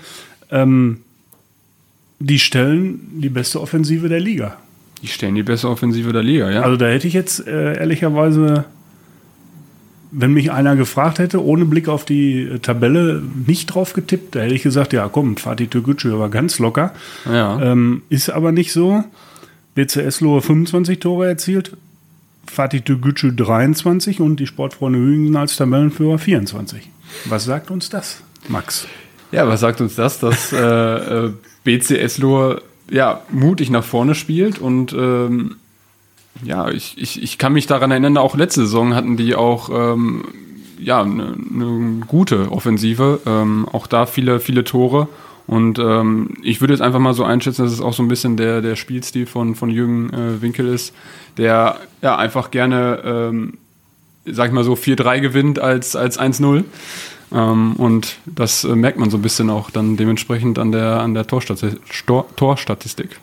ähm, 0.50 0.98
die 2.18 2.38
stellen 2.38 3.00
die 3.20 3.28
beste 3.28 3.60
Offensive 3.60 4.08
der 4.08 4.20
Liga. 4.20 4.56
Die 5.02 5.08
stellen 5.08 5.34
die 5.34 5.42
beste 5.42 5.68
Offensive 5.68 6.12
der 6.12 6.22
Liga, 6.22 6.50
ja. 6.50 6.62
Also 6.62 6.76
da 6.76 6.86
hätte 6.86 7.06
ich 7.06 7.14
jetzt 7.14 7.46
äh, 7.46 7.78
ehrlicherweise, 7.78 8.64
wenn 10.10 10.32
mich 10.32 10.52
einer 10.52 10.76
gefragt 10.76 11.18
hätte, 11.18 11.44
ohne 11.44 11.64
Blick 11.64 11.88
auf 11.88 12.04
die 12.04 12.42
äh, 12.42 12.58
Tabelle, 12.58 13.22
nicht 13.46 13.66
drauf 13.66 13.92
getippt. 13.92 14.34
Da 14.34 14.40
hätte 14.40 14.54
ich 14.54 14.62
gesagt, 14.62 14.92
ja 14.92 15.08
komm, 15.08 15.36
Fatih 15.36 15.66
Türkgücü 15.66 16.18
war 16.18 16.28
ganz 16.28 16.58
locker. 16.58 16.92
ja. 17.24 17.60
Ähm, 17.60 18.02
ist 18.08 18.30
aber 18.30 18.52
nicht 18.52 18.72
so. 18.72 19.04
BCS 19.74 20.20
Lohe 20.20 20.40
25 20.40 21.00
Tore 21.00 21.28
erzielt, 21.28 21.76
Fatih 22.46 22.80
Türkgücü 22.80 23.34
23 23.34 24.20
und 24.20 24.40
die 24.40 24.46
Sportfreunde 24.46 24.98
Hüingen 24.98 25.36
als 25.36 25.56
Tabellenführer 25.56 26.18
24. 26.18 26.88
Was 27.26 27.44
sagt 27.44 27.70
uns 27.70 27.90
das, 27.90 28.22
Max? 28.48 28.86
Ja, 29.32 29.46
was 29.46 29.60
sagt 29.60 29.80
uns 29.80 29.94
das, 29.96 30.18
dass 30.18 30.52
äh, 30.52 30.56
äh, 31.26 31.32
BC 31.64 31.90
Eslohe 31.98 32.62
ja, 32.90 33.22
mutig 33.30 33.70
nach 33.70 33.84
vorne 33.84 34.14
spielt 34.14 34.58
und 34.58 34.92
ähm, 34.92 35.56
ja, 36.44 36.68
ich, 36.68 36.94
ich, 36.96 37.22
ich 37.22 37.38
kann 37.38 37.52
mich 37.52 37.66
daran 37.66 37.90
erinnern, 37.90 38.16
auch 38.18 38.36
letzte 38.36 38.62
Saison 38.62 38.94
hatten 38.94 39.16
die 39.16 39.34
auch 39.34 39.70
ähm, 39.70 40.24
ja, 40.78 41.02
eine 41.02 41.34
ne 41.36 42.00
gute 42.06 42.52
Offensive, 42.52 43.20
ähm, 43.26 43.66
auch 43.70 43.86
da 43.86 44.06
viele, 44.06 44.40
viele 44.40 44.64
Tore 44.64 45.08
und 45.46 45.78
ähm, 45.78 46.34
ich 46.42 46.60
würde 46.60 46.74
jetzt 46.74 46.80
einfach 46.80 46.98
mal 46.98 47.14
so 47.14 47.24
einschätzen, 47.24 47.62
dass 47.62 47.72
es 47.72 47.80
auch 47.80 47.92
so 47.92 48.02
ein 48.02 48.08
bisschen 48.08 48.36
der, 48.36 48.60
der 48.60 48.76
Spielstil 48.76 49.26
von, 49.26 49.54
von 49.54 49.70
Jürgen 49.70 50.12
äh, 50.12 50.42
Winkel 50.42 50.66
ist, 50.66 50.92
der 51.38 51.76
ja 52.02 52.16
einfach 52.16 52.50
gerne, 52.50 53.00
ähm, 53.04 53.58
sag 54.24 54.48
ich 54.48 54.52
mal 54.52 54.64
so, 54.64 54.74
4-3 54.74 55.20
gewinnt 55.20 55.58
als, 55.60 55.94
als 55.94 56.18
1-0. 56.18 56.64
Ähm, 57.32 57.74
und 57.76 58.16
das 58.26 58.64
äh, 58.64 58.74
merkt 58.74 58.98
man 58.98 59.10
so 59.10 59.18
ein 59.18 59.22
bisschen 59.22 59.50
auch 59.50 59.70
dann 59.70 59.96
dementsprechend 59.96 60.58
an 60.58 60.72
der, 60.72 61.00
an 61.00 61.14
der 61.14 61.26
Torstati 61.26 61.76
Stor 61.90 62.26
Torstatistik. 62.34 63.20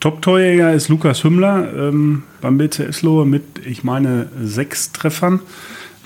Top-Torjäger 0.00 0.72
ist 0.72 0.88
Lukas 0.88 1.22
Hümmler 1.24 1.72
ähm, 1.76 2.22
beim 2.40 2.56
BCS 2.56 3.02
Lohe 3.02 3.26
mit, 3.26 3.64
ich 3.66 3.84
meine, 3.84 4.28
sechs 4.42 4.92
Treffern. 4.92 5.40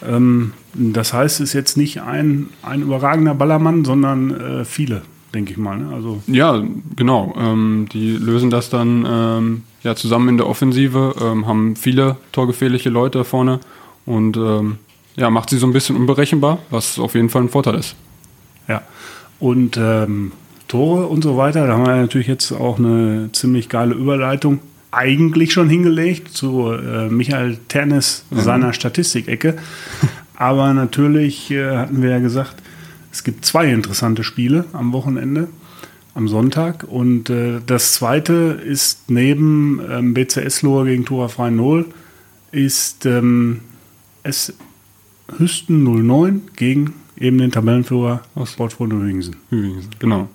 Ähm, 0.05 0.53
das 0.75 1.13
heißt, 1.13 1.41
es 1.41 1.51
ist 1.51 1.53
jetzt 1.53 1.77
nicht 1.77 2.03
ein, 2.03 2.49
ein 2.63 2.83
überragender 2.83 3.35
Ballermann, 3.35 3.85
sondern 3.85 4.31
äh, 4.33 4.65
viele, 4.65 5.03
denke 5.33 5.53
ich 5.53 5.59
mal. 5.59 5.79
Ne? 5.79 5.95
Also 5.95 6.21
Ja, 6.27 6.61
genau. 6.97 7.35
Ähm, 7.39 7.87
die 7.93 8.17
lösen 8.17 8.51
das 8.51 8.69
dann 8.69 9.07
ähm, 9.09 9.63
ja, 9.85 9.95
zusammen 9.95 10.29
in 10.31 10.37
der 10.39 10.49
Offensive, 10.49 11.15
ähm, 11.23 11.47
haben 11.47 11.77
viele 11.77 12.17
torgefährliche 12.33 12.91
Leute 12.91 13.19
da 13.19 13.25
vorne 13.25 13.61
und 14.07 14.37
ähm, 14.37 14.79
ja, 15.15 15.31
macht 15.31 15.51
sie 15.51 15.59
so 15.59 15.67
ein 15.69 15.73
bisschen 15.73 15.95
unberechenbar, 15.95 16.59
was 16.71 16.99
auf 16.99 17.15
jeden 17.15 17.31
Fall 17.31 17.43
ein 17.43 17.49
Vorteil 17.49 17.77
ist. 17.77 17.95
Ja, 18.67 18.83
und 19.39 19.79
Tore 20.75 21.07
und 21.07 21.23
so 21.23 21.37
weiter, 21.37 21.69
da 21.69 21.75
haben 21.75 21.87
wir 21.87 21.95
natürlich 21.95 22.27
jetzt 22.27 22.51
auch 22.51 22.81
eine 22.81 23.29
ziemlich 23.31 23.69
geile 23.69 23.95
Überleitung 23.95 24.59
eigentlich 24.91 25.53
schon 25.53 25.69
hingelegt 25.69 26.33
zu 26.33 26.73
äh, 26.73 27.09
Michael 27.09 27.59
Ternes 27.69 28.25
seiner 28.33 28.73
Statistikecke. 28.73 29.55
Aber 30.35 30.75
natürlich 30.75 31.53
äh, 31.53 31.77
hatten 31.77 32.03
wir 32.03 32.11
ja 32.11 32.19
gesagt, 32.19 32.57
es 33.13 33.23
gibt 33.23 33.45
zwei 33.45 33.71
interessante 33.71 34.25
Spiele 34.25 34.65
am 34.73 34.93
Wochenende, 34.93 35.47
am 36.13 36.27
Sonntag. 36.27 36.83
Und 36.89 37.31
äh, 37.31 37.61
das 37.65 37.93
zweite 37.93 38.61
ist 38.65 39.09
neben 39.13 39.81
ähm, 39.89 40.13
BCS 40.13 40.63
Lohr 40.63 40.87
gegen 40.87 41.05
Tura 41.05 41.29
Freien 41.29 41.55
Null, 41.55 41.87
ist 42.51 43.07
ähm, 43.07 43.61
es 44.25 44.53
Hüsten 45.39 45.85
09 45.85 46.43
gegen 46.57 46.95
eben 47.17 47.39
den 47.39 47.53
Tabellenführer 47.53 48.23
aus 48.35 48.51
Sportfreunde 48.51 48.97
Hüingsen. 48.97 49.37
Hüingsen, 49.51 49.91
Genau. 50.01 50.29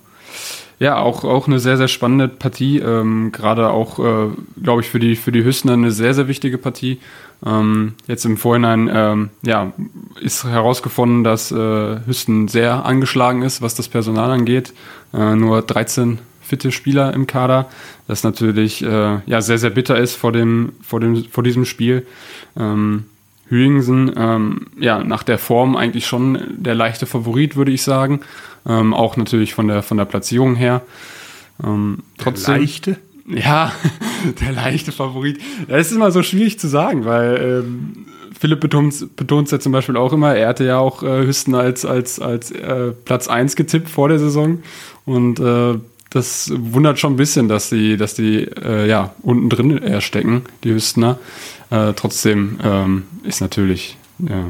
Ja, 0.78 0.96
auch, 0.98 1.24
auch 1.24 1.46
eine 1.46 1.58
sehr, 1.58 1.76
sehr 1.76 1.88
spannende 1.88 2.26
Partie. 2.26 2.78
Ähm, 2.78 3.32
Gerade 3.32 3.70
auch, 3.70 3.98
äh, 3.98 4.28
glaube 4.62 4.80
ich, 4.80 4.88
für 4.88 4.98
die, 4.98 5.14
für 5.14 5.30
die 5.30 5.44
Hüstener 5.44 5.74
eine 5.74 5.90
sehr, 5.90 6.14
sehr 6.14 6.26
wichtige 6.26 6.56
Partie. 6.56 6.98
Ähm, 7.44 7.94
jetzt 8.06 8.24
im 8.24 8.38
Vorhinein 8.38 8.90
ähm, 8.92 9.30
ja, 9.42 9.72
ist 10.20 10.44
herausgefunden, 10.44 11.22
dass 11.22 11.52
äh, 11.52 12.00
Hüsten 12.06 12.48
sehr 12.48 12.86
angeschlagen 12.86 13.42
ist, 13.42 13.60
was 13.60 13.74
das 13.74 13.88
Personal 13.88 14.30
angeht. 14.30 14.72
Äh, 15.12 15.36
nur 15.36 15.60
13 15.60 16.18
fitte 16.40 16.72
Spieler 16.72 17.12
im 17.12 17.26
Kader. 17.26 17.68
Das 18.08 18.24
natürlich 18.24 18.82
äh, 18.82 19.18
ja, 19.24 19.40
sehr, 19.40 19.58
sehr 19.58 19.70
bitter 19.70 19.98
ist 19.98 20.16
vor, 20.16 20.32
dem, 20.32 20.72
vor, 20.82 20.98
dem, 20.98 21.24
vor 21.26 21.44
diesem 21.44 21.64
Spiel. 21.64 22.06
Hüingsen, 23.50 24.12
ähm, 24.16 24.66
ja, 24.78 25.02
nach 25.02 25.24
der 25.24 25.36
Form 25.36 25.76
eigentlich 25.76 26.06
schon 26.06 26.38
der 26.56 26.74
leichte 26.74 27.04
Favorit, 27.04 27.56
würde 27.56 27.72
ich 27.72 27.82
sagen. 27.82 28.20
Ähm, 28.66 28.94
auch 28.94 29.16
natürlich 29.16 29.54
von 29.54 29.66
der, 29.66 29.82
von 29.82 29.96
der 29.96 30.04
Platzierung 30.04 30.54
her. 30.54 30.82
Ähm, 31.62 31.98
trotzdem, 32.16 32.60
Leichte? 32.60 32.96
Ja, 33.26 33.72
der 34.40 34.52
leichte 34.52 34.92
Favorit. 34.92 35.40
Das 35.68 35.88
ist 35.88 35.96
immer 35.96 36.12
so 36.12 36.22
schwierig 36.22 36.60
zu 36.60 36.68
sagen, 36.68 37.04
weil 37.04 37.64
ähm, 37.64 38.06
Philipp 38.38 38.60
betont 38.60 39.16
betont 39.16 39.50
ja 39.50 39.58
zum 39.58 39.72
Beispiel 39.72 39.96
auch 39.96 40.12
immer, 40.12 40.34
er 40.34 40.48
hatte 40.48 40.64
ja 40.64 40.78
auch 40.78 41.02
äh, 41.02 41.26
Hüsten 41.26 41.54
als, 41.54 41.84
als, 41.84 42.20
als 42.20 42.52
äh, 42.52 42.92
Platz 43.04 43.26
1 43.28 43.56
getippt 43.56 43.88
vor 43.88 44.08
der 44.08 44.20
Saison. 44.20 44.62
Und 45.04 45.40
äh, 45.40 45.74
das 46.10 46.52
wundert 46.54 46.98
schon 46.98 47.14
ein 47.14 47.16
bisschen, 47.16 47.48
dass 47.48 47.70
die, 47.70 47.96
dass 47.96 48.14
die 48.14 48.42
äh, 48.44 48.88
ja, 48.88 49.14
unten 49.22 49.48
drin 49.48 49.78
eher 49.78 50.00
stecken, 50.00 50.42
die 50.64 50.74
Hüstener. 50.74 51.18
Äh, 51.70 51.92
trotzdem 51.94 52.58
ähm, 52.62 53.04
ist 53.22 53.40
natürlich 53.40 53.96
ja, 54.18 54.48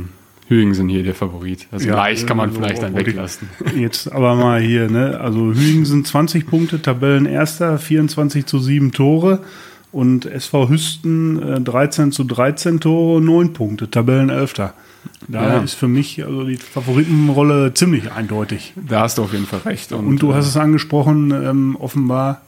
Hüingsen 0.49 0.89
hier 0.89 1.03
der 1.03 1.15
Favorit. 1.15 1.69
Also 1.71 1.89
Ja, 1.89 1.97
leicht 1.97 2.27
kann 2.27 2.39
man 2.39 2.51
äh, 2.51 2.53
vielleicht 2.55 2.83
dann 2.83 2.97
weglassen. 2.97 3.51
Jetzt 3.77 4.11
aber 4.11 4.35
mal 4.37 4.61
hier, 4.61 4.91
ne? 4.91 5.21
Also 5.21 5.53
Hüingsen 5.53 6.05
20 6.05 6.47
Punkte, 6.47 6.81
Tabellenerster, 6.81 7.79
24 7.79 8.47
zu 8.47 8.59
7 8.59 8.93
Tore. 8.93 9.41
Und 9.93 10.25
SV 10.25 10.69
Hüsten 10.69 11.43
äh, 11.43 11.61
13 11.61 12.11
zu 12.13 12.25
13 12.25 12.81
Tore, 12.81 13.21
9 13.21 13.53
Punkte, 13.53 13.91
Tabellenelfter. 13.91 14.75
Da 15.29 15.43
Ja. 15.57 15.59
ist 15.63 15.75
für 15.75 15.89
mich 15.89 16.25
also 16.25 16.45
die 16.45 16.57
Favoritenrolle 16.57 17.73
ziemlich 17.75 18.11
eindeutig. 18.13 18.73
Da 18.77 19.01
hast 19.03 19.19
du 19.19 19.23
auf 19.23 19.33
jeden 19.33 19.47
Fall 19.47 19.61
recht. 19.61 19.93
Und 19.93 20.19
du 20.19 20.35
hast 20.35 20.47
es 20.47 20.57
angesprochen, 20.57 21.31
ähm, 21.31 21.77
offenbar 21.79 22.43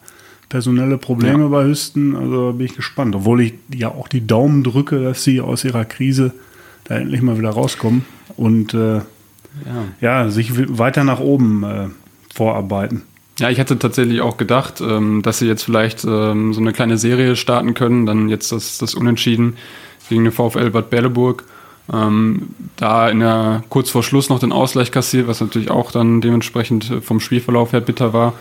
personelle 0.49 0.99
Probleme 0.99 1.45
Ja. 1.45 1.49
bei 1.49 1.65
Hüsten. 1.65 2.17
Also 2.17 2.53
bin 2.53 2.67
ich 2.67 2.75
gespannt. 2.75 3.15
Obwohl 3.15 3.41
ich 3.43 3.55
ja 3.75 3.89
auch 3.89 4.09
die 4.09 4.27
Daumen 4.27 4.65
drücke, 4.65 5.03
dass 5.03 5.25
sie 5.25 5.41
aus 5.41 5.65
ihrer 5.65 5.85
Krise 5.85 6.33
da 6.85 6.97
endlich 6.97 7.23
mal 7.23 7.39
wieder 7.39 7.51
rauskommen 7.51 8.05
und 8.37 8.75
äh, 8.75 8.97
ja. 8.97 9.05
ja, 10.01 10.31
sich 10.31 10.51
weiter 10.79 11.05
nach 11.05 11.21
oben 11.21 11.63
äh, 11.63 11.89
vorarbeiten. 12.35 13.03
Ja, 13.39 13.49
ich 13.51 13.59
hatte 13.61 13.79
tatsächlich 13.79 14.21
auch 14.21 14.37
gedacht, 14.37 14.81
ähm, 14.81 15.23
dass 15.23 15.39
sie 15.39 15.47
jetzt 15.47 15.63
vielleicht 15.63 16.05
ähm, 16.05 16.53
so 16.53 16.61
eine 16.61 16.73
kleine 16.73 16.99
Serie 16.99 17.37
starten 17.37 17.75
können, 17.75 18.05
dann 18.07 18.29
jetzt 18.29 18.53
das, 18.53 18.79
das 18.79 18.95
Unentschieden 18.95 19.55
gegen 20.09 20.25
den 20.25 20.33
VfL 20.33 20.71
Bad 20.71 20.91
Berleburg. 20.91 21.45
Ähm, 21.93 22.51
da 22.77 23.09
in 23.09 23.21
der, 23.21 23.65
kurz 23.69 23.91
vor 23.91 24.03
Schluss 24.03 24.29
noch 24.29 24.39
den 24.39 24.53
Ausgleich 24.53 24.91
kassiert, 24.93 25.27
was 25.27 25.41
natürlich 25.41 25.71
auch 25.71 25.91
dann 25.91 26.21
dementsprechend 26.21 26.91
äh, 26.91 27.01
vom 27.01 27.21
Spielverlauf 27.21 27.73
her 27.73 27.81
bitter 27.81 28.13
war. 28.13 28.35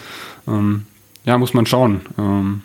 Ähm, 0.48 0.84
ja, 1.26 1.38
muss 1.38 1.54
man 1.54 1.66
schauen, 1.66 2.02
ähm, 2.18 2.62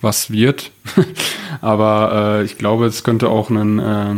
was 0.00 0.30
wird. 0.30 0.70
Aber 1.60 2.40
äh, 2.40 2.44
ich 2.44 2.56
glaube, 2.56 2.86
es 2.86 3.04
könnte 3.04 3.28
auch 3.28 3.50
ein, 3.50 3.78
äh, 3.78 4.14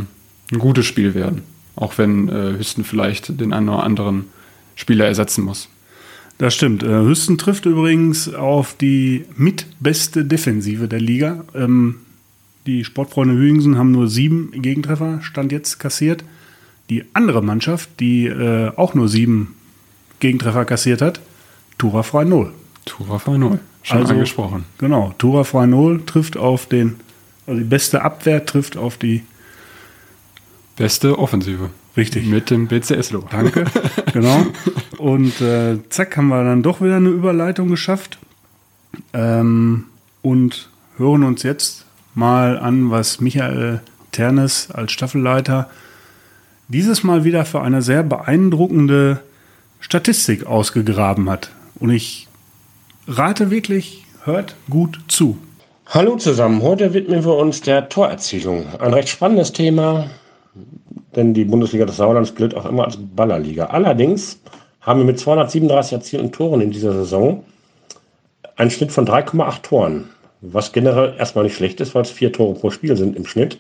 ein 0.53 0.59
gutes 0.59 0.87
Spiel 0.87 1.15
werden. 1.15 1.43
Auch 1.75 1.97
wenn 1.99 2.29
äh, 2.29 2.59
Hüsten 2.59 2.85
vielleicht 2.85 3.41
den 3.41 3.53
einen 3.53 3.69
oder 3.69 3.83
anderen 3.83 4.27
Spieler 4.75 5.07
ersetzen 5.07 5.45
muss. 5.45 5.69
Das 6.39 6.55
stimmt. 6.55 6.83
Äh, 6.83 6.89
Hüsten 6.89 7.39
trifft 7.39 7.67
übrigens 7.67 8.33
auf 8.33 8.75
die 8.75 9.25
mitbeste 9.37 10.25
Defensive 10.25 10.89
der 10.89 11.01
Liga. 11.01 11.45
Ähm, 11.55 12.01
die 12.67 12.85
Sportfreunde 12.85 13.35
Hüingsen 13.35 13.77
haben 13.79 13.91
nur 13.91 14.09
sieben 14.09 14.51
Gegentreffer, 14.53 15.21
stand 15.23 15.51
jetzt 15.53 15.79
kassiert. 15.79 16.25
Die 16.91 17.05
andere 17.15 17.43
Mannschaft, 17.43 17.89
die 18.01 18.27
äh, 18.27 18.71
auch 18.77 18.95
nur 18.95 19.09
sieben 19.09 19.55
Gegentreffer 20.21 20.65
kassiert 20.65 21.01
hat, 21.03 21.21
Tura 21.79 22.03
frei 22.03 22.25
null. 22.25 22.53
Tura 22.85 23.21
0. 23.27 23.59
schon 23.83 23.99
Also- 23.99 24.13
angesprochen. 24.15 24.65
Genau, 24.79 25.15
Tora 25.19 25.45
Franol 25.45 26.05
trifft 26.05 26.37
auf 26.37 26.67
den, 26.67 26.97
also 27.47 27.59
die 27.61 27.65
beste 27.67 28.03
Abwehr 28.03 28.45
trifft 28.45 28.77
auf 28.77 28.97
die, 28.97 29.23
Beste 30.77 31.19
Offensive. 31.19 31.71
richtig, 31.97 32.27
Mit 32.27 32.51
dem 32.51 32.67
BCS-Lo. 32.67 33.25
danke, 33.31 33.65
genau. 34.13 34.47
Und 34.99 35.41
äh, 35.41 35.79
zack, 35.91 36.17
haben 36.17 36.29
wir 36.29 36.43
dann 36.45 36.63
doch 36.63 36.81
wieder 36.81 36.97
eine 36.97 37.11
Überleitung 37.11 37.69
geschafft 37.69 38.19
ähm, 39.13 39.85
und 40.23 40.71
hören 40.97 41.25
uns 41.25 41.43
jetzt 41.43 41.85
mal 42.15 42.59
an, 42.59 42.91
was 42.91 43.21
Michael 43.21 43.81
Ternes 44.11 44.71
als 44.71 44.93
Staffelleiter 44.93 45.71
dieses 46.69 47.03
Mal 47.03 47.25
wieder 47.25 47.45
für 47.45 47.61
eine 47.61 47.83
sehr 47.83 48.03
beeindruckende 48.03 49.21
Statistik 49.81 50.47
ausgegraben 50.47 51.29
hat. 51.29 51.51
Und 51.79 51.91
ich 51.91 52.29
rate 53.09 53.51
wirklich, 53.51 54.05
hört 54.25 54.55
gut 54.71 55.01
zu. 55.09 55.39
Hallo 55.87 56.17
zusammen, 56.17 56.63
heute 56.63 56.95
widmen 56.95 57.25
wir 57.25 57.37
uns 57.37 57.61
der 57.61 57.89
Torerzielung. 57.89 58.67
Ein 58.79 58.95
recht 58.95 59.09
spannendes 59.09 59.53
Thema, 59.53 60.09
denn 61.17 61.35
die 61.35 61.45
Bundesliga 61.45 61.85
des 61.85 61.97
Sauerlands 61.97 62.35
gilt 62.35 62.55
auch 62.55 62.65
immer 62.65 62.85
als 62.85 62.97
Ballerliga. 62.97 63.67
Allerdings 63.67 64.39
haben 64.81 65.01
wir 65.01 65.05
mit 65.05 65.19
237 65.19 65.93
erzielten 65.93 66.33
Toren 66.33 66.61
in 66.61 66.71
dieser 66.71 66.93
Saison 66.93 67.45
einen 68.57 68.71
Schnitt 68.71 68.93
von 68.93 69.07
3,8 69.07 69.63
Toren, 69.63 70.09
was 70.43 70.73
generell 70.73 71.15
erstmal 71.19 71.45
nicht 71.45 71.57
schlecht 71.57 71.81
ist, 71.81 71.95
weil 71.95 72.03
es 72.03 72.11
vier 72.11 72.33
Tore 72.33 72.55
pro 72.55 72.71
Spiel 72.71 72.97
sind 72.97 73.17
im 73.17 73.27
Schnitt. 73.27 73.59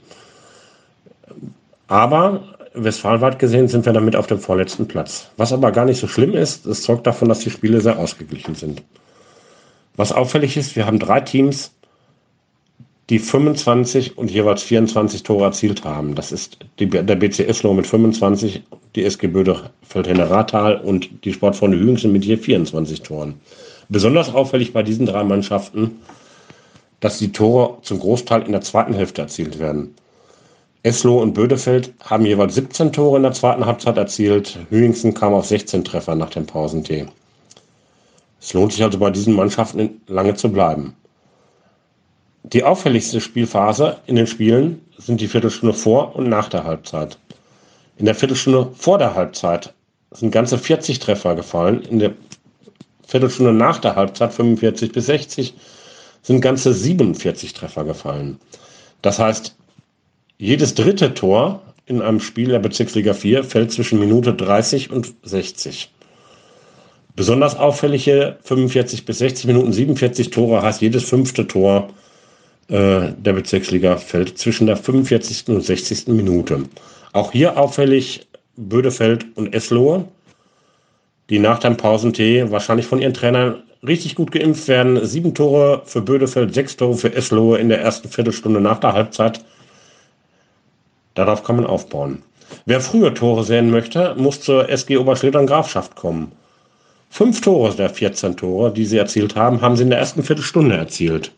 Aber 1.87 2.43
westfalenweit 2.75 3.39
gesehen 3.39 3.69
sind 3.69 3.87
wir 3.87 3.93
damit 3.93 4.17
auf 4.17 4.27
dem 4.27 4.39
vorletzten 4.39 4.89
Platz. 4.89 5.31
Was 5.37 5.53
aber 5.53 5.73
gar 5.73 5.85
nicht 5.85 6.01
so 6.01 6.09
schlimm 6.09 6.35
ist, 6.35 6.67
es 6.67 6.83
zeugt 6.83 7.07
davon, 7.07 7.29
dass 7.29 7.41
die 7.41 7.51
Spiele 7.51 7.81
sehr 7.81 7.99
ausgeglichen 7.99 8.55
sind. 8.55 8.83
Was 9.97 10.13
auffällig 10.13 10.57
ist, 10.57 10.75
wir 10.75 10.87
haben 10.87 10.99
drei 10.99 11.21
Teams, 11.21 11.73
die 13.11 13.19
25 13.19 14.17
und 14.17 14.31
jeweils 14.31 14.63
24 14.63 15.23
Tore 15.23 15.45
erzielt 15.45 15.85
haben. 15.85 16.15
Das 16.15 16.33
ist 16.33 16.59
die, 16.79 16.89
der 16.89 17.17
BC 17.17 17.41
Eslo 17.41 17.75
mit 17.75 17.87
25, 17.87 18.63
die 18.95 19.05
SG 19.05 19.27
Bödefeld 19.27 20.09
Rathal 20.19 20.77
und 20.77 21.25
die 21.25 21.33
Sportfreunde 21.33 21.79
Hügensen 21.79 22.11
mit 22.13 22.25
je 22.25 22.39
24 22.39 23.03
Toren. 23.03 23.35
Besonders 23.89 24.33
auffällig 24.33 24.73
bei 24.73 24.83
diesen 24.83 25.05
drei 25.05 25.25
Mannschaften, 25.25 25.99
dass 27.03 27.19
die 27.19 27.33
Tore 27.33 27.79
zum 27.83 27.99
Großteil 27.99 28.43
in 28.43 28.53
der 28.53 28.61
zweiten 28.61 28.95
Hälfte 28.95 29.23
erzielt 29.23 29.59
werden. 29.59 29.95
Eslo 30.85 31.21
und 31.21 31.35
Bödefeld 31.35 31.93
haben 32.01 32.25
jeweils 32.25 32.55
17 32.55 32.93
Tore 32.93 33.17
in 33.17 33.25
der 33.25 33.33
zweiten 33.33 33.67
Halbzeit 33.67 33.97
erzielt. 33.97 34.59
Hüingsen 34.71 35.13
kam 35.13 35.35
auf 35.35 35.47
16 35.47 35.85
Treffer 35.85 36.15
nach 36.15 36.31
dem 36.31 36.47
Pausentee. 36.47 37.07
Es 38.41 38.53
lohnt 38.53 38.73
sich 38.73 38.83
also 38.85 38.99
bei 38.99 39.11
diesen 39.11 39.35
Mannschaften 39.35 40.01
lange 40.07 40.35
zu 40.37 40.51
bleiben. 40.51 40.95
Die 42.45 42.63
auffälligste 42.63 43.21
Spielphase 43.21 43.99
in 44.07 44.15
den 44.15 44.27
Spielen 44.29 44.81
sind 44.97 45.21
die 45.21 45.29
Viertelstunde 45.29 45.75
vor 45.75 46.15
und 46.15 46.29
nach 46.29 46.49
der 46.49 46.65
Halbzeit. 46.65 47.19
In 47.97 48.07
der 48.07 48.15
Viertelstunde 48.15 48.71
vor 48.77 48.99
der 48.99 49.15
Halbzeit 49.17 49.75
sind 50.13 50.31
ganze 50.31 50.57
40 50.57 51.01
Treffer 51.01 51.35
gefallen. 51.35 51.83
In 51.83 51.99
der 51.99 52.13
Viertelstunde 53.07 53.53
nach 53.53 53.79
der 53.79 53.97
Halbzeit, 53.97 54.33
45 54.33 54.93
bis 54.93 55.07
60, 55.07 55.55
sind 56.23 56.41
ganze 56.41 56.73
47 56.73 57.53
Treffer 57.53 57.85
gefallen. 57.85 58.39
Das 59.03 59.19
heißt, 59.19 59.57
jedes 60.39 60.75
dritte 60.75 61.15
Tor 61.15 61.63
in 61.87 62.01
einem 62.01 62.21
Spiel 62.21 62.49
der 62.49 62.61
Bezirksliga 62.61 63.13
4 63.13 63.45
fällt 63.45 63.73
zwischen 63.73 63.99
Minute 63.99 64.33
30 64.33 64.91
und 64.91 65.15
60. 65.23 65.91
Besonders 67.15 67.57
auffällige 67.57 68.39
45 68.43 69.05
bis 69.05 69.19
60 69.19 69.47
Minuten 69.47 69.73
47 69.73 70.31
Tore 70.31 70.63
heißt 70.63 70.81
jedes 70.81 71.05
fünfte 71.05 71.47
Tor 71.47 71.91
äh, 72.69 73.13
der 73.19 73.33
Bezirksliga 73.35 73.97
fällt 73.97 74.39
zwischen 74.39 74.67
der 74.67 74.77
45. 74.77 75.49
und 75.49 75.63
60. 75.63 76.09
Minute. 76.09 76.65
Auch 77.13 77.33
hier 77.33 77.59
auffällig 77.59 78.27
Bödefeld 78.57 79.27
und 79.35 79.55
Eslohe, 79.55 80.07
die 81.29 81.39
nach 81.39 81.59
dem 81.59 81.77
Pausentee 81.77 82.51
wahrscheinlich 82.51 82.87
von 82.87 83.01
ihren 83.01 83.15
Trainern 83.15 83.63
richtig 83.87 84.15
gut 84.15 84.31
geimpft 84.31 84.69
werden. 84.69 85.05
Sieben 85.05 85.35
Tore 85.35 85.83
für 85.85 86.03
Bödefeld, 86.03 86.55
sechs 86.55 86.77
Tore 86.77 86.97
für 86.97 87.15
Eslohe 87.15 87.59
in 87.59 87.69
der 87.69 87.81
ersten 87.81 88.09
Viertelstunde 88.09 88.61
nach 88.61 88.79
der 88.79 88.93
Halbzeit. 88.93 89.45
Darauf 91.15 91.43
kann 91.43 91.57
man 91.57 91.67
aufbauen. 91.67 92.23
Wer 92.65 92.81
frühe 92.81 93.13
Tore 93.13 93.45
sehen 93.45 93.71
möchte, 93.71 94.15
muss 94.17 94.41
zur 94.41 94.69
SG 94.69 94.97
Oberschledern 94.97 95.47
Grafschaft 95.47 95.97
kommen. 95.97 96.33
Fünf 97.11 97.41
Tore 97.41 97.75
der 97.75 97.91
14 97.91 98.37
Tore, 98.37 98.73
die 98.73 98.87
sie 98.87 98.99
erzielt 98.99 99.37
haben, 99.37 99.61
haben 99.61 99.77
sie 99.77 99.83
in 99.83 99.91
der 99.91 99.99
ersten 99.99 100.23
Viertelstunde 100.23 100.77
erzielt. 100.77 101.33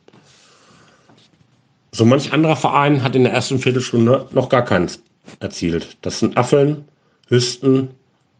So 1.92 2.04
manch 2.04 2.32
anderer 2.32 2.56
Verein 2.56 3.02
hat 3.02 3.16
in 3.16 3.24
der 3.24 3.32
ersten 3.32 3.58
Viertelstunde 3.58 4.26
noch 4.32 4.48
gar 4.48 4.64
keins 4.64 5.00
erzielt. 5.40 5.96
Das 6.02 6.18
sind 6.18 6.36
Affeln, 6.36 6.84
Hüsten, 7.28 7.90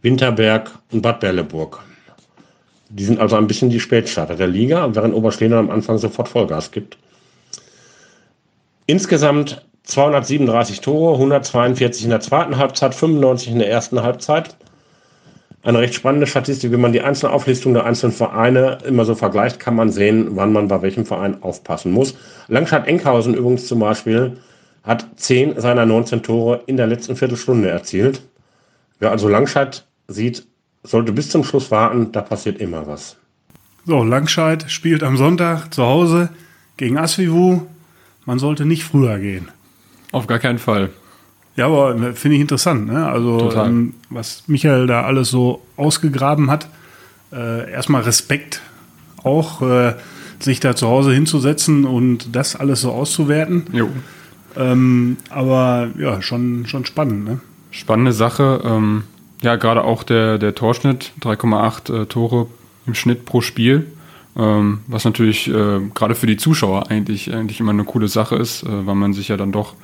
Winterberg 0.03 0.71
und 0.93 1.03
Bad 1.03 1.21
Berleburg. 1.21 1.81
Die 2.97 3.05
sind 3.05 3.19
also 3.19 3.35
ein 3.35 3.49
bisschen 3.49 3.71
die 3.71 3.81
Spätstarter 3.81 4.37
der 4.37 4.47
Liga, 4.47 4.95
während 4.95 5.15
Oberschledern 5.15 5.59
am 5.59 5.71
Anfang 5.71 5.99
sofort 5.99 6.29
Vollgas 6.29 6.71
gibt. 6.71 6.97
Insgesamt 8.87 9.67
237 9.83 10.81
Tore, 10.81 11.15
142 11.15 12.05
in 12.05 12.11
der 12.11 12.21
zweiten 12.21 12.57
Halbzeit, 12.57 12.95
95 12.95 13.51
in 13.51 13.59
der 13.59 13.69
ersten 13.69 14.01
Halbzeit. 14.01 14.55
Eine 15.65 15.81
recht 15.81 15.95
spannende 15.95 16.29
Statistik, 16.29 16.71
wenn 16.71 16.81
man 16.81 16.93
die 16.93 17.01
einzelne 17.01 17.33
Auflistung 17.33 17.75
der 17.75 17.85
einzelnen 17.85 18.13
Vereine 18.13 18.79
immer 18.87 19.05
so 19.05 19.17
vergleicht, 19.17 19.59
kann 19.59 19.75
man 19.75 19.91
sehen, 19.91 20.37
wann 20.37 20.53
man 20.53 20.69
bei 20.69 20.81
welchem 20.81 21.05
Verein 21.05 21.43
aufpassen 21.43 21.91
muss. 21.91 22.15
Langscheid 22.47 22.87
Enkhausen 22.87 23.35
übrigens 23.35 23.67
zum 23.67 23.81
Beispiel 23.81 24.37
hat 24.85 25.05
10 25.17 25.61
seiner 25.61 25.85
19 25.85 26.23
Tore 26.23 26.61
in 26.67 26.77
der 26.77 26.87
letzten 26.87 27.17
Viertelstunde 27.17 27.71
erzielt. 27.71 28.23
Wer 29.01 29.11
also 29.11 29.29
Langscheid 29.29 29.85
sieht, 30.07 30.47
sollte 30.85 31.13
bis 31.13 31.31
zum 31.31 31.43
Schluss 31.43 31.71
warten, 31.71 32.13
da 32.13 32.21
passiert 32.21 32.61
immer 32.61 32.87
was. 32.87 33.17
So, 33.87 34.03
Langscheid 34.03 34.71
spielt 34.71 35.03
am 35.03 35.17
Sonntag 35.17 35.75
zu 35.75 35.83
Hause 35.83 36.31
gegen 36.77 36.97
Asvivu. 36.97 37.63
Man 38.25 38.39
sollte 38.39 38.65
nicht 38.65 38.85
früher 38.85 39.19
gehen. 39.19 39.49
Auf 40.13 40.27
gar 40.27 40.39
keinen 40.39 40.59
Fall. 40.59 40.91
Ja, 41.57 41.67
aber 41.67 41.95
äh, 41.97 42.13
finde 42.13 42.37
ich 42.37 42.41
interessant. 42.41 42.87
Ne? 42.87 43.07
Also, 43.07 43.39
Total. 43.39 43.69
ähm, 43.69 43.95
was 44.11 44.45
Michael 44.47 44.87
da 44.87 45.03
alles 45.03 45.31
so 45.31 45.63
ausgegraben 45.77 46.51
hat. 46.51 46.69
Äh, 47.33 47.71
erstmal 47.71 48.03
Respekt 48.03 48.63
auch, 49.23 49.63
äh, 49.63 49.95
sich 50.39 50.61
da 50.61 50.77
zu 50.77 50.89
Hause 50.89 51.13
hinzusetzen 51.13 51.85
und 51.85 52.35
das 52.35 52.57
alles 52.57 52.81
so 52.81 52.93
auszuwerten. 52.93 53.65
Jo. 53.73 53.89
Ähm, 54.57 55.17
aber 55.31 55.89
ja, 55.99 56.23
schon, 56.23 56.67
schon 56.67 56.85
spannend. 56.85 57.25
Ne? 57.25 57.41
Spannende 57.71 58.13
Sache. 58.13 58.63
Ähm, 58.65 59.05
ja, 59.45 59.57
gerade 59.57 59.85
auch 59.85 60.03
der, 60.03 60.39
der 60.39 60.55
Torschnitt, 60.55 61.13
3,8 61.21 62.03
äh, 62.03 62.07
Tore 62.07 62.47
im 62.87 62.95
Schnitt 62.95 63.25
pro 63.27 63.41
Spiel. 63.41 63.87
Ähm, 64.37 64.81
was 64.89 65.05
natürlich 65.05 65.47
äh, 65.49 65.81
gerade 65.95 66.17
für 66.17 66.27
die 66.27 66.37
Zuschauer 66.37 66.91
eigentlich, 66.91 67.33
eigentlich 67.33 67.61
immer 67.61 67.71
eine 67.71 67.85
coole 67.85 68.09
Sache 68.09 68.35
ist, 68.35 68.65
äh, 68.65 68.87
weil 68.87 68.97
man 68.97 69.13
sich 69.13 69.29
ja 69.29 69.37
dann 69.37 69.53
doch 69.53 69.75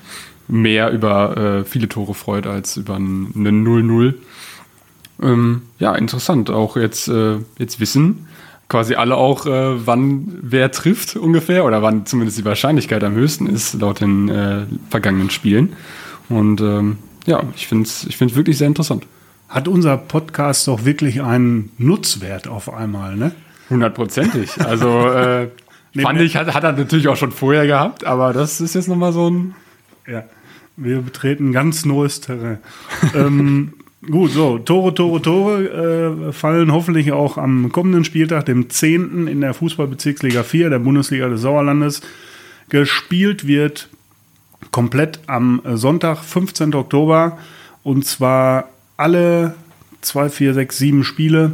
mehr 0.49 0.90
über 0.90 1.37
äh, 1.37 1.64
viele 1.64 1.88
Tore 1.88 2.14
freut 2.14 2.49
als 2.49 2.77
über 2.77 2.96
ein- 2.96 3.33
einen 3.37 3.62
0-0. 3.64 4.14
Ähm, 5.23 5.62
ja, 5.79 5.94
interessant. 5.94 6.51
Auch 6.51 6.77
jetzt, 6.77 7.07
äh, 7.09 7.37
jetzt 7.59 7.79
wissen 7.79 8.27
quasi 8.68 8.94
alle 8.94 9.16
auch, 9.16 9.46
äh, 9.46 9.87
wann 9.87 10.38
wer 10.42 10.70
trifft 10.73 11.16
ungefähr 11.16 11.64
oder 11.64 11.83
wann 11.83 12.07
zumindest 12.07 12.38
die 12.38 12.44
Wahrscheinlichkeit 12.44 13.03
am 13.05 13.14
höchsten 13.14 13.46
ist 13.49 13.75
laut 13.81 14.01
den 14.01 14.68
vergangenen 14.90 15.31
Spielen. 15.31 15.73
Und 16.29 16.61
ähm, 16.61 16.99
ja, 17.27 17.42
ich 17.57 17.66
finde 17.66 17.85
es 17.85 18.05
ich 18.05 18.16
find's 18.16 18.35
wirklich 18.37 18.59
sehr 18.59 18.68
interessant. 18.68 19.07
Hat 19.51 19.69
unser 19.69 19.99
Podcast 19.99 20.67
doch 20.67 20.87
wirklich 20.87 21.21
einen 21.21 21.73
Nutzwert 21.77 22.49
auf 22.49 22.73
einmal, 22.73 23.17
ne? 23.17 23.33
Hundertprozentig. 23.69 24.51
Also 24.65 25.09
äh, 25.11 25.49
Nee, 25.93 26.03
fand 26.03 26.21
ich, 26.21 26.37
hat, 26.37 26.55
hat 26.55 26.63
er 26.63 26.73
natürlich 26.73 27.09
auch 27.09 27.17
schon 27.17 27.33
vorher 27.33 27.67
gehabt, 27.67 28.05
aber 28.05 28.33
das 28.33 28.61
ist 28.61 28.75
jetzt 28.75 28.89
nochmal 28.89 29.13
so 29.13 29.29
ein. 29.29 29.55
Ja, 30.07 30.25
wir 30.77 31.01
betreten 31.01 31.53
ganz 31.53 31.85
neues 31.85 32.21
Terrain. 32.21 32.59
ähm, 33.15 33.75
gut, 34.11 34.31
so, 34.31 34.59
Tore, 34.59 34.95
Tore, 34.95 35.21
Tore 35.21 36.29
äh, 36.29 36.33
fallen 36.33 36.73
hoffentlich 36.73 37.11
auch 37.13 37.39
am 37.39 37.73
kommenden 37.73 38.05
Spieltag, 38.05 38.47
dem 38.47 38.71
10. 38.71 39.27
in 39.27 39.41
der 39.41 39.53
Fußballbezirksliga 39.53 40.45
4 40.45 40.71
der 40.71 40.79
Bundesliga 40.79 41.29
des 41.29 41.41
Sauerlandes. 41.41 42.03
Gespielt 42.69 43.49
wird 43.49 43.89
komplett 44.71 45.19
am 45.27 45.61
Sonntag, 45.75 46.19
15. 46.19 46.73
Oktober. 46.75 47.39
Und 47.83 48.07
zwar 48.07 48.69
alle 49.01 49.55
2, 50.03 50.29
4, 50.29 50.55
6, 50.55 50.79
7 50.79 51.05
Spiele 51.05 51.53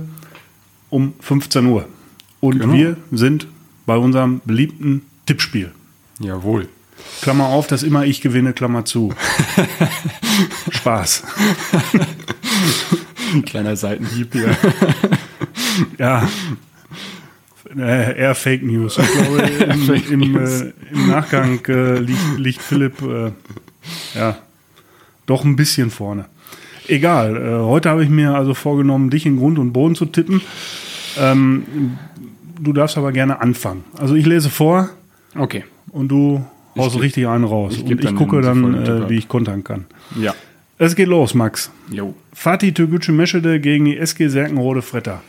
um 0.90 1.14
15 1.20 1.66
Uhr. 1.66 1.88
Und 2.40 2.58
Genau. 2.60 2.72
wir 2.72 2.96
sind 3.12 3.46
bei 3.86 3.96
unserem 3.96 4.40
beliebten 4.44 5.02
Tippspiel. 5.26 5.72
Jawohl. 6.18 6.68
Klammer 7.22 7.46
auf, 7.46 7.66
dass 7.66 7.82
immer 7.82 8.04
ich 8.04 8.20
gewinne, 8.20 8.52
Klammer 8.52 8.84
zu. 8.84 9.14
Spaß. 10.70 11.22
Ein 13.34 13.44
kleiner 13.44 13.76
Seitenhieb 13.76 14.32
hier. 14.32 14.56
Ja. 15.98 16.26
Äh, 17.76 18.18
eher 18.18 18.34
Fake 18.34 18.62
News. 18.62 18.96
Ich 18.96 19.12
glaube, 19.12 19.42
im, 19.42 20.22
im, 20.22 20.36
äh, 20.38 20.72
im 20.90 21.08
Nachgang 21.08 21.62
äh, 21.66 21.98
liegt, 21.98 22.38
liegt 22.38 22.62
Philipp 22.62 23.02
äh, 23.02 23.32
ja, 24.14 24.38
doch 25.26 25.44
ein 25.44 25.54
bisschen 25.54 25.90
vorne. 25.90 26.24
Egal, 26.88 27.36
äh, 27.36 27.64
heute 27.64 27.90
habe 27.90 28.02
ich 28.04 28.10
mir 28.10 28.34
also 28.34 28.54
vorgenommen, 28.54 29.10
dich 29.10 29.26
in 29.26 29.38
Grund 29.38 29.58
und 29.58 29.72
Boden 29.72 29.94
zu 29.94 30.06
tippen. 30.06 30.40
Ähm, 31.18 31.96
du 32.60 32.72
darfst 32.72 32.96
aber 32.98 33.12
gerne 33.12 33.40
anfangen. 33.40 33.84
Also 33.98 34.14
ich 34.14 34.26
lese 34.26 34.50
vor 34.50 34.90
Okay. 35.36 35.64
und 35.90 36.08
du 36.08 36.44
haust 36.76 37.00
richtig 37.00 37.26
einen 37.26 37.44
raus. 37.44 37.74
ich 37.76 37.84
und 37.84 37.90
ich 37.92 38.00
dann 38.04 38.16
gucke 38.16 38.40
dann, 38.40 38.74
äh, 38.84 39.08
wie 39.08 39.16
ich 39.16 39.28
kontern 39.28 39.64
kann. 39.64 39.86
Ja. 40.20 40.34
Es 40.78 40.94
geht 40.94 41.08
los, 41.08 41.34
Max. 41.34 41.70
Jo. 41.90 42.14
Fatih 42.34 42.72
Türkgücü 42.72 43.10
Meschede 43.12 43.60
gegen 43.60 43.86
die 43.86 43.96
SG 43.96 44.28
Serkenrode 44.28 44.82
Fretter. 44.82 45.22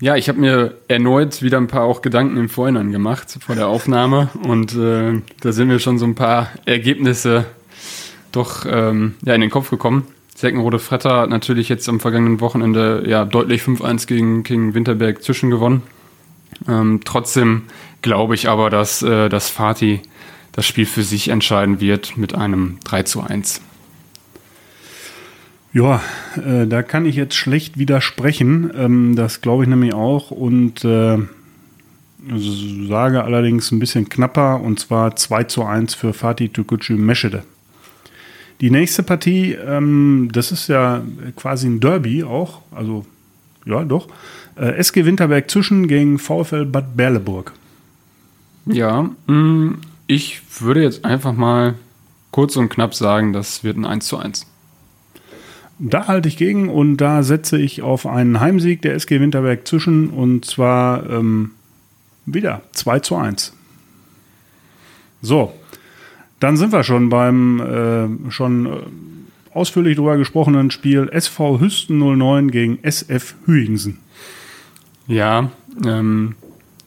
Ja, 0.00 0.16
ich 0.16 0.28
habe 0.28 0.40
mir 0.40 0.74
erneut 0.88 1.42
wieder 1.42 1.58
ein 1.58 1.68
paar 1.68 1.82
auch 1.84 2.02
Gedanken 2.02 2.36
im 2.36 2.48
Vorhinein 2.48 2.90
gemacht 2.90 3.38
vor 3.40 3.54
der 3.54 3.68
Aufnahme 3.68 4.30
und 4.42 4.74
äh, 4.74 5.20
da 5.40 5.52
sind 5.52 5.68
mir 5.68 5.78
schon 5.78 5.98
so 5.98 6.06
ein 6.06 6.16
paar 6.16 6.48
Ergebnisse 6.64 7.44
doch 8.32 8.66
ähm, 8.68 9.14
ja, 9.24 9.34
in 9.36 9.42
den 9.42 9.50
Kopf 9.50 9.70
gekommen. 9.70 10.08
Seckenrode 10.42 10.80
Fretter 10.80 11.18
hat 11.18 11.30
natürlich 11.30 11.68
jetzt 11.68 11.88
am 11.88 12.00
vergangenen 12.00 12.40
Wochenende 12.40 13.04
ja 13.06 13.24
deutlich 13.24 13.62
5-1 13.62 14.08
gegen 14.08 14.42
King 14.42 14.74
Winterberg 14.74 15.22
zwischen 15.22 15.50
gewonnen. 15.50 15.82
Ähm, 16.66 17.00
trotzdem 17.04 17.62
glaube 18.02 18.34
ich 18.34 18.48
aber, 18.48 18.68
dass, 18.68 19.02
äh, 19.02 19.28
dass 19.28 19.50
Fatih 19.50 20.00
das 20.50 20.66
Spiel 20.66 20.84
für 20.84 21.04
sich 21.04 21.28
entscheiden 21.28 21.80
wird 21.80 22.16
mit 22.16 22.34
einem 22.34 22.78
3 22.82 23.04
zu 23.04 23.20
1. 23.20 23.60
Ja, 25.72 26.02
äh, 26.44 26.66
da 26.66 26.82
kann 26.82 27.06
ich 27.06 27.14
jetzt 27.14 27.36
schlecht 27.36 27.78
widersprechen. 27.78 28.68
Ähm, 28.76 29.14
das 29.14 29.42
glaube 29.42 29.62
ich 29.62 29.68
nämlich 29.68 29.94
auch. 29.94 30.32
Und 30.32 30.84
äh, 30.84 31.18
sage 32.88 33.22
allerdings 33.22 33.70
ein 33.70 33.78
bisschen 33.78 34.08
knapper, 34.08 34.60
und 34.60 34.80
zwar 34.80 35.14
2 35.14 35.44
zu 35.44 35.64
1 35.64 35.94
für 35.94 36.12
Fatih 36.12 36.48
Türkgücü 36.48 36.94
Meschede. 36.94 37.44
Die 38.62 38.70
nächste 38.70 39.02
Partie, 39.02 39.54
ähm, 39.54 40.30
das 40.32 40.52
ist 40.52 40.68
ja 40.68 41.02
quasi 41.34 41.66
ein 41.66 41.80
Derby 41.80 42.22
auch, 42.22 42.62
also 42.70 43.04
ja 43.66 43.82
doch. 43.82 44.06
Äh, 44.56 44.76
SG 44.76 45.04
Winterberg 45.04 45.50
zwischen 45.50 45.88
gegen 45.88 46.20
VfL 46.20 46.64
Bad 46.66 46.96
Berleburg. 46.96 47.52
Ja, 48.66 49.10
mh, 49.26 49.78
ich 50.06 50.42
würde 50.60 50.80
jetzt 50.80 51.04
einfach 51.04 51.32
mal 51.32 51.74
kurz 52.30 52.54
und 52.54 52.68
knapp 52.68 52.94
sagen, 52.94 53.32
das 53.32 53.64
wird 53.64 53.76
ein 53.76 53.84
1 53.84 54.06
zu 54.06 54.18
1. 54.18 54.46
Da 55.80 56.06
halte 56.06 56.28
ich 56.28 56.36
gegen 56.36 56.68
und 56.68 56.98
da 56.98 57.24
setze 57.24 57.58
ich 57.58 57.82
auf 57.82 58.06
einen 58.06 58.38
Heimsieg 58.38 58.80
der 58.82 58.94
SG 58.94 59.18
Winterberg 59.18 59.66
zwischen 59.66 60.10
und 60.10 60.44
zwar 60.44 61.10
ähm, 61.10 61.50
wieder 62.26 62.62
2 62.74 63.00
zu 63.00 63.16
1. 63.16 63.54
So, 65.20 65.52
dann 66.42 66.56
sind 66.56 66.72
wir 66.72 66.82
schon 66.82 67.08
beim 67.08 67.60
äh, 67.60 68.30
schon 68.30 68.66
äh, 68.66 68.70
ausführlich 69.54 69.96
darüber 69.96 70.16
gesprochenen 70.16 70.70
Spiel 70.70 71.08
SV 71.10 71.60
Hüsten 71.60 71.98
09 71.98 72.50
gegen 72.50 72.78
SF 72.82 73.34
Hüingsen. 73.46 73.98
Ja, 75.06 75.50
ähm, 75.84 76.34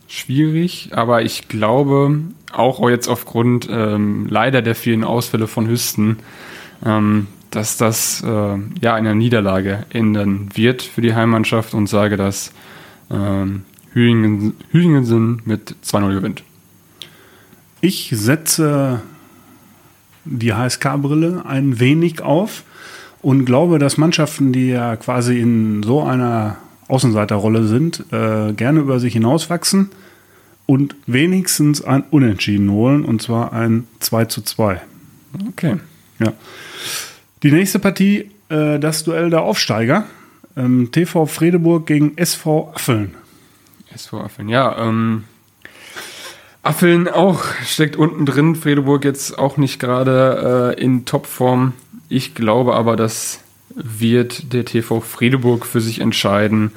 schwierig, 0.07 0.89
aber 0.93 1.21
ich 1.21 1.47
glaube, 1.47 2.19
auch 2.51 2.89
jetzt 2.89 3.07
aufgrund 3.07 3.67
ähm, 3.69 4.27
leider 4.29 4.61
der 4.61 4.75
vielen 4.75 5.03
Ausfälle 5.03 5.47
von 5.47 5.67
Hüsten, 5.67 6.17
ähm, 6.85 7.27
dass 7.51 7.77
das 7.77 8.23
äh, 8.23 8.57
ja 8.81 8.95
eine 8.95 9.15
Niederlage 9.15 9.85
ändern 9.89 10.49
wird 10.53 10.81
für 10.81 11.01
die 11.01 11.13
Heimmannschaft 11.13 11.73
und 11.73 11.87
sage, 11.87 12.17
dass 12.17 12.51
ähm, 13.09 13.63
Hüingen, 13.93 14.53
Hüingensen 14.71 15.41
mit 15.45 15.75
2-0 15.85 16.13
gewinnt. 16.13 16.43
Ich 17.79 18.09
setze 18.13 19.01
die 20.25 20.53
HSK-Brille 20.53 21.43
ein 21.45 21.79
wenig 21.79 22.21
auf 22.21 22.63
und 23.21 23.45
glaube, 23.45 23.79
dass 23.79 23.97
Mannschaften, 23.97 24.51
die 24.51 24.69
ja 24.69 24.95
quasi 24.97 25.39
in 25.39 25.83
so 25.83 26.03
einer 26.03 26.57
Außenseiterrolle 26.87 27.65
sind, 27.65 28.05
äh, 28.11 28.53
gerne 28.53 28.79
über 28.79 28.99
sich 28.99 29.13
hinauswachsen 29.13 29.89
und 30.65 30.95
wenigstens 31.07 31.83
ein 31.83 32.03
Unentschieden 32.11 32.71
holen, 32.71 33.05
und 33.05 33.21
zwar 33.21 33.53
ein 33.53 33.87
2 33.99 34.25
zu 34.25 34.41
2. 34.41 34.81
Okay. 35.49 35.77
Ja. 36.19 36.33
Die 37.43 37.51
nächste 37.51 37.79
Partie, 37.79 38.31
äh, 38.49 38.79
das 38.79 39.03
Duell 39.03 39.29
der 39.29 39.41
Aufsteiger. 39.41 40.05
Ähm, 40.57 40.89
TV 40.91 41.25
Fredeburg 41.25 41.85
gegen 41.85 42.17
SV 42.17 42.71
Affeln. 42.73 43.15
SV 43.93 44.21
Affeln, 44.21 44.49
ja. 44.49 44.77
Ähm, 44.87 45.25
Affeln 46.65 47.07
auch 47.07 47.43
steckt 47.63 47.95
unten 47.95 48.25
drin. 48.25 48.55
Fredeburg 48.55 49.05
jetzt 49.05 49.37
auch 49.37 49.57
nicht 49.57 49.79
gerade 49.79 50.75
äh, 50.75 50.81
in 50.81 51.05
Topform. 51.05 51.73
Ich 52.09 52.33
glaube 52.33 52.73
aber, 52.73 52.95
das 52.95 53.41
wird 53.75 54.51
der 54.51 54.65
TV 54.65 54.99
Fredeburg 54.99 55.65
für 55.65 55.79
sich 55.79 56.01
entscheiden 56.01 56.71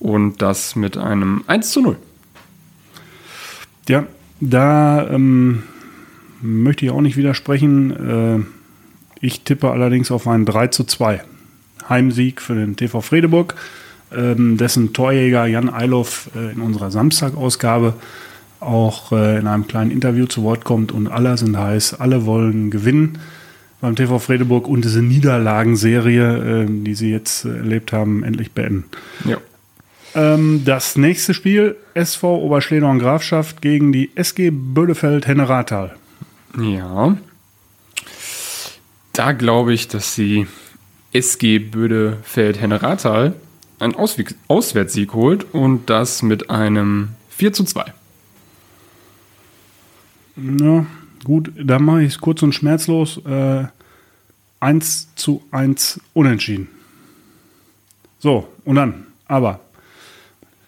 und 0.00 0.40
das 0.40 0.76
mit 0.76 0.96
einem 0.96 1.44
1 1.46 1.72
zu 1.72 1.82
0. 1.82 1.96
Ja, 3.86 4.06
da 4.40 5.10
ähm, 5.10 5.64
möchte 6.40 6.86
ich 6.86 6.90
auch 6.90 7.02
nicht 7.02 7.18
widersprechen. 7.18 8.46
Äh, 9.20 9.26
ich 9.26 9.42
tippe 9.42 9.70
allerdings 9.70 10.10
auf 10.10 10.26
einen 10.26 10.46
3 10.46 10.68
zu 10.68 10.84
2. 10.84 11.22
Heimsieg 11.86 12.40
für 12.40 12.54
den 12.54 12.76
TV 12.76 13.02
Fredeburg, 13.02 13.56
ähm, 14.10 14.56
dessen 14.56 14.94
Torjäger 14.94 15.44
Jan 15.44 15.68
Eiloff 15.68 16.30
äh, 16.34 16.52
in 16.52 16.62
unserer 16.62 16.90
Samstagausgabe 16.90 17.92
auch 18.64 19.12
äh, 19.12 19.38
in 19.38 19.46
einem 19.46 19.66
kleinen 19.66 19.90
Interview 19.90 20.26
zu 20.26 20.42
Wort 20.42 20.64
kommt 20.64 20.92
und 20.92 21.08
alle 21.08 21.36
sind 21.36 21.56
heiß, 21.56 21.94
alle 22.00 22.26
wollen 22.26 22.70
gewinnen 22.70 23.18
beim 23.80 23.96
TV 23.96 24.18
Fredeburg 24.18 24.66
und 24.66 24.84
diese 24.84 25.02
Niederlagenserie, 25.02 26.62
äh, 26.62 26.66
die 26.68 26.94
sie 26.94 27.10
jetzt 27.10 27.44
äh, 27.44 27.56
erlebt 27.56 27.92
haben, 27.92 28.24
endlich 28.24 28.52
beenden. 28.52 28.84
Ja. 29.24 29.38
Ähm, 30.14 30.62
das 30.64 30.96
nächste 30.96 31.34
Spiel, 31.34 31.76
SV 31.94 32.38
Oberschledorn 32.38 32.98
Grafschaft 32.98 33.60
gegen 33.60 33.92
die 33.92 34.10
SG 34.14 34.50
Bödefeld 34.50 35.26
Henneratal. 35.26 35.96
Ja. 36.58 37.16
Da 39.12 39.32
glaube 39.32 39.74
ich, 39.74 39.88
dass 39.88 40.14
die 40.14 40.46
SG 41.12 41.60
Bödefeld-Henne-Rathal 41.60 43.34
einen 43.78 43.94
Ausweg 43.94 44.34
Auswärtssieg 44.48 45.14
holt 45.14 45.46
und 45.52 45.88
das 45.88 46.22
mit 46.22 46.50
einem 46.50 47.10
4 47.30 47.52
zu 47.52 47.64
2. 47.64 47.84
Ja, 50.36 50.86
gut, 51.24 51.52
dann 51.62 51.84
mache 51.84 52.02
ich 52.02 52.08
es 52.14 52.20
kurz 52.20 52.42
und 52.42 52.54
schmerzlos. 52.54 53.20
Äh, 53.26 53.64
1 54.60 55.14
zu 55.14 55.42
1 55.50 56.00
unentschieden. 56.14 56.68
So, 58.18 58.48
und 58.64 58.76
dann, 58.76 59.04
aber, 59.28 59.60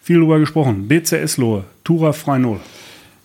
viel 0.03 0.19
drüber 0.19 0.39
gesprochen. 0.39 0.87
BCS 0.89 1.39
Lohe, 1.39 1.65
Tura 1.85 2.13
Freinol. 2.13 2.61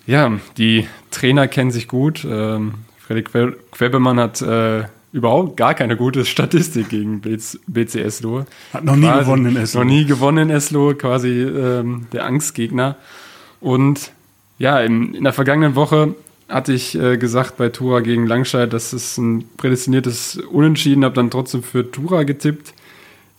Ja, 0.08 0.32
die 0.58 0.88
Trainer 1.12 1.47
kennen 1.47 1.71
sich 1.71 1.88
gut. 1.88 2.25
Ähm, 2.30 2.75
Fredrik 2.99 3.32
Que- 3.32 3.56
Quebemann 3.71 4.19
hat 4.19 4.41
äh, 4.41 4.86
überhaupt 5.12 5.58
gar 5.58 5.73
keine 5.73 5.97
gute 5.97 6.23
Statistik 6.25 6.89
gegen 6.89 7.19
BC 7.21 7.60
BCS 7.67 8.21
Lohe. 8.21 8.45
Hat 8.73 8.86
noch 8.86 8.95
nie 8.95 9.06
Quasi 9.08 9.19
gewonnen 9.25 9.45
in 9.47 9.58
Eslohe. 9.58 9.84
Noch 9.86 9.91
nie 9.91 10.06
gewonnen 10.06 10.49
in 10.49 10.56
Eslohe, 10.56 10.95
quasi 10.95 11.41
ähm, 11.41 12.08
der 12.13 12.25
Angstgegner. 12.25 12.95
Und 13.60 14.12
ja, 14.58 14.80
in, 14.80 15.13
in 15.13 15.23
der 15.25 15.34
vergangenen 15.34 15.75
Woche 15.75 16.15
hatte 16.51 16.73
ich 16.73 16.97
äh, 16.97 17.17
gesagt 17.17 17.57
bei 17.57 17.69
Tura 17.69 18.01
gegen 18.01 18.27
Langscheid, 18.27 18.71
dass 18.71 18.93
es 18.93 19.17
ein 19.17 19.45
prädestiniertes 19.57 20.37
Unentschieden, 20.37 21.03
habe 21.03 21.15
dann 21.15 21.31
trotzdem 21.31 21.63
für 21.63 21.89
Tura 21.89 22.23
getippt. 22.23 22.73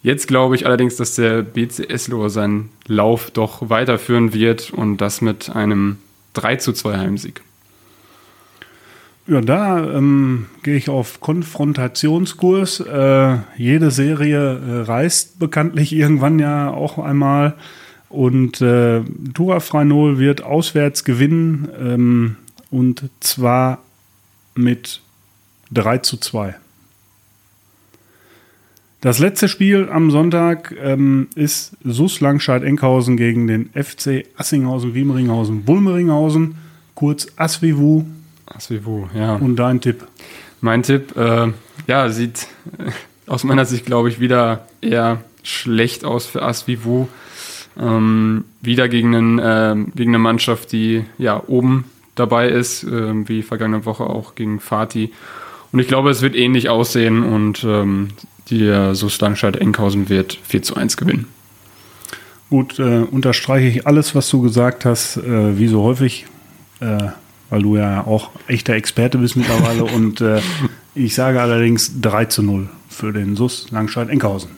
Jetzt 0.02 0.26
glaube 0.26 0.56
ich 0.56 0.66
allerdings, 0.66 0.96
dass 0.96 1.14
der 1.14 1.42
BCS 1.42 2.08
Lohe 2.08 2.28
seinen 2.28 2.70
Lauf 2.88 3.30
doch 3.30 3.70
weiterführen 3.70 4.34
wird 4.34 4.72
und 4.72 4.96
das 4.96 5.20
mit 5.20 5.50
einem 5.50 5.98
3 6.34 6.56
zu 6.56 6.72
2 6.72 6.98
Heimsieg. 6.98 7.42
Ja, 9.28 9.40
da 9.40 9.78
ähm, 9.78 10.46
gehe 10.64 10.74
ich 10.74 10.88
auf 10.88 11.20
Konfrontationskurs. 11.20 12.80
Äh, 12.80 13.36
jede 13.56 13.92
Serie 13.92 14.58
äh, 14.58 14.80
reißt 14.80 15.38
bekanntlich 15.38 15.92
irgendwann 15.92 16.40
ja 16.40 16.70
auch 16.70 16.98
einmal. 16.98 17.54
Und 18.08 18.60
äh, 18.60 19.02
Tura 19.32 19.60
Freinol 19.60 20.18
wird 20.18 20.42
auswärts 20.42 21.04
gewinnen. 21.04 21.68
Ähm, 21.80 22.36
und 22.72 23.08
zwar 23.20 23.78
mit 24.56 25.00
3 25.70 25.98
zu 25.98 26.16
2. 26.16 26.56
Das 29.00 29.20
letzte 29.20 29.48
Spiel 29.48 29.88
am 29.90 30.10
Sonntag 30.10 30.74
ähm, 30.80 31.28
ist 31.34 31.76
SUS 31.84 32.20
Langscheid-Enkhausen 32.20 33.16
gegen 33.16 33.46
den 33.46 33.70
FC 33.70 34.26
Assinghausen-Wiemeringhausen-Bulmeringhausen, 34.36 36.56
kurz 36.94 37.28
Asvivu. 37.36 38.04
Asvivu, 38.46 39.08
ja. 39.14 39.36
Und 39.36 39.56
dein 39.56 39.80
Tipp? 39.80 40.06
Mein 40.60 40.84
Tipp, 40.84 41.16
äh, 41.16 41.48
ja, 41.88 42.08
sieht 42.10 42.46
äh, 42.78 42.92
aus 43.26 43.42
meiner 43.44 43.64
Sicht, 43.64 43.86
glaube 43.86 44.08
ich, 44.08 44.20
wieder 44.20 44.68
eher 44.80 45.24
schlecht 45.42 46.04
aus 46.04 46.26
für 46.26 46.42
Asvivu. 46.42 47.08
Ähm, 47.78 48.44
wieder 48.60 48.88
gegen, 48.88 49.16
einen, 49.16 49.38
äh, 49.40 49.74
gegen 49.96 50.12
eine 50.12 50.20
Mannschaft, 50.20 50.70
die 50.72 51.04
ja 51.18 51.42
oben 51.48 51.86
dabei 52.14 52.48
ist, 52.48 52.84
äh, 52.84 53.28
wie 53.28 53.42
vergangene 53.42 53.84
Woche 53.84 54.04
auch 54.04 54.34
gegen 54.34 54.60
Fatih. 54.60 55.12
Und 55.72 55.78
ich 55.78 55.88
glaube, 55.88 56.10
es 56.10 56.22
wird 56.22 56.36
ähnlich 56.36 56.68
aussehen 56.68 57.22
und 57.22 57.64
ähm, 57.64 58.08
die 58.48 58.66
äh, 58.66 58.94
SUS 58.94 59.20
Langscheid 59.20 59.56
Enkhausen 59.56 60.08
wird 60.08 60.38
4 60.42 60.62
zu 60.62 60.76
1 60.76 60.96
gewinnen. 60.96 61.26
Gut, 62.50 62.78
äh, 62.78 62.98
unterstreiche 63.10 63.66
ich 63.66 63.86
alles, 63.86 64.14
was 64.14 64.28
du 64.28 64.42
gesagt 64.42 64.84
hast, 64.84 65.16
äh, 65.16 65.58
wie 65.58 65.68
so 65.68 65.82
häufig, 65.82 66.26
äh, 66.80 67.08
weil 67.48 67.62
du 67.62 67.76
ja 67.76 68.06
auch 68.06 68.30
echter 68.46 68.74
Experte 68.74 69.16
bist 69.16 69.36
mittlerweile. 69.36 69.84
und 69.96 70.20
äh, 70.20 70.42
ich 70.94 71.14
sage 71.14 71.40
allerdings 71.40 72.00
3 72.02 72.26
zu 72.26 72.42
0 72.42 72.68
für 72.90 73.12
den 73.12 73.36
SUS 73.36 73.70
Langscheid-Enkhausen. 73.70 74.50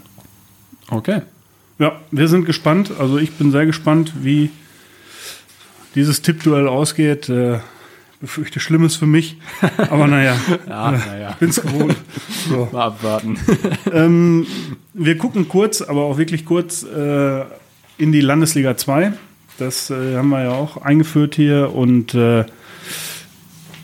Okay. 0.90 1.22
Ja, 1.78 2.00
wir 2.10 2.28
sind 2.28 2.46
gespannt. 2.46 2.90
Also 2.98 3.18
ich 3.18 3.32
bin 3.32 3.52
sehr 3.52 3.66
gespannt, 3.66 4.12
wie 4.22 4.50
dieses 5.94 6.22
Tippduell 6.22 6.68
ausgeht. 6.68 7.28
Äh, 7.28 7.58
befürchte 8.20 8.58
Schlimmes 8.58 8.96
für 8.96 9.06
mich. 9.06 9.36
Aber 9.90 10.06
naja, 10.06 10.34
Ja, 10.68 10.92
naja. 10.92 11.30
ich 11.30 11.36
bin's 11.36 11.60
gewohnt. 11.60 11.96
So. 12.48 12.68
Mal 12.72 12.86
abwarten. 12.86 13.38
Ähm, 13.92 14.46
wir 14.94 15.18
gucken 15.18 15.48
kurz, 15.48 15.82
aber 15.82 16.02
auch 16.04 16.16
wirklich 16.18 16.44
kurz 16.46 16.82
äh, 16.82 17.42
in 17.98 18.12
die 18.12 18.22
Landesliga 18.22 18.76
2. 18.76 19.12
Das 19.58 19.90
äh, 19.90 20.16
haben 20.16 20.30
wir 20.30 20.42
ja 20.44 20.50
auch 20.50 20.78
eingeführt 20.78 21.34
hier 21.36 21.72
und 21.74 22.14
äh, 22.14 22.44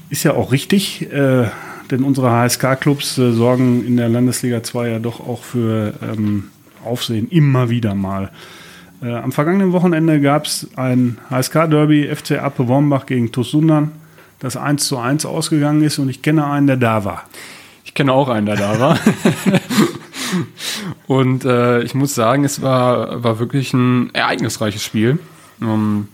ist 0.09 0.25
ja 0.25 0.33
auch 0.33 0.51
richtig, 0.53 1.03
äh, 1.13 1.47
denn 1.91 2.03
unsere 2.03 2.31
HSK-Clubs 2.31 3.19
äh, 3.19 3.33
sorgen 3.33 3.87
in 3.87 3.97
der 3.97 4.09
Landesliga 4.09 4.63
2 4.63 4.89
ja 4.89 4.99
doch 4.99 5.21
auch 5.21 5.45
für 5.45 5.95
ähm, 6.03 6.51
Aufsehen 6.85 7.29
immer 7.29 7.71
wieder 7.71 7.95
mal. 7.95 8.31
Äh, 9.03 9.15
am 9.15 9.33
vergangenen 9.33 9.73
Wochenende 9.73 10.21
gab 10.21 10.45
es 10.47 10.69
ein 10.77 11.19
HSK-Derby 11.31 12.15
FC 12.15 12.33
Appe 12.33 12.69
Wormbach 12.69 13.07
gegen 13.07 13.33
TuS 13.33 13.51
Sundern, 13.51 13.93
das 14.39 14.57
1 14.57 14.87
zu 14.87 14.99
1 14.99 15.25
ausgegangen 15.27 15.83
ist 15.83 15.99
und 15.99 16.09
ich 16.09 16.23
kenne 16.23 16.47
einen, 16.47 16.67
der 16.67 16.77
da 16.77 17.05
war. 17.05 17.25
Ich 17.85 17.95
kenne 17.95 18.13
auch 18.13 18.29
einen, 18.29 18.47
der 18.47 18.57
da 18.57 18.79
war. 18.79 18.99
Und 21.07 21.45
äh, 21.45 21.83
ich 21.83 21.95
muss 21.95 22.15
sagen, 22.15 22.45
es 22.45 22.63
war, 22.63 23.25
war 23.25 23.41
wirklich 23.41 23.73
ein 23.75 24.15
ereignisreiches 24.15 24.85
Spiel. 24.85 25.19
Ähm, 25.61 26.07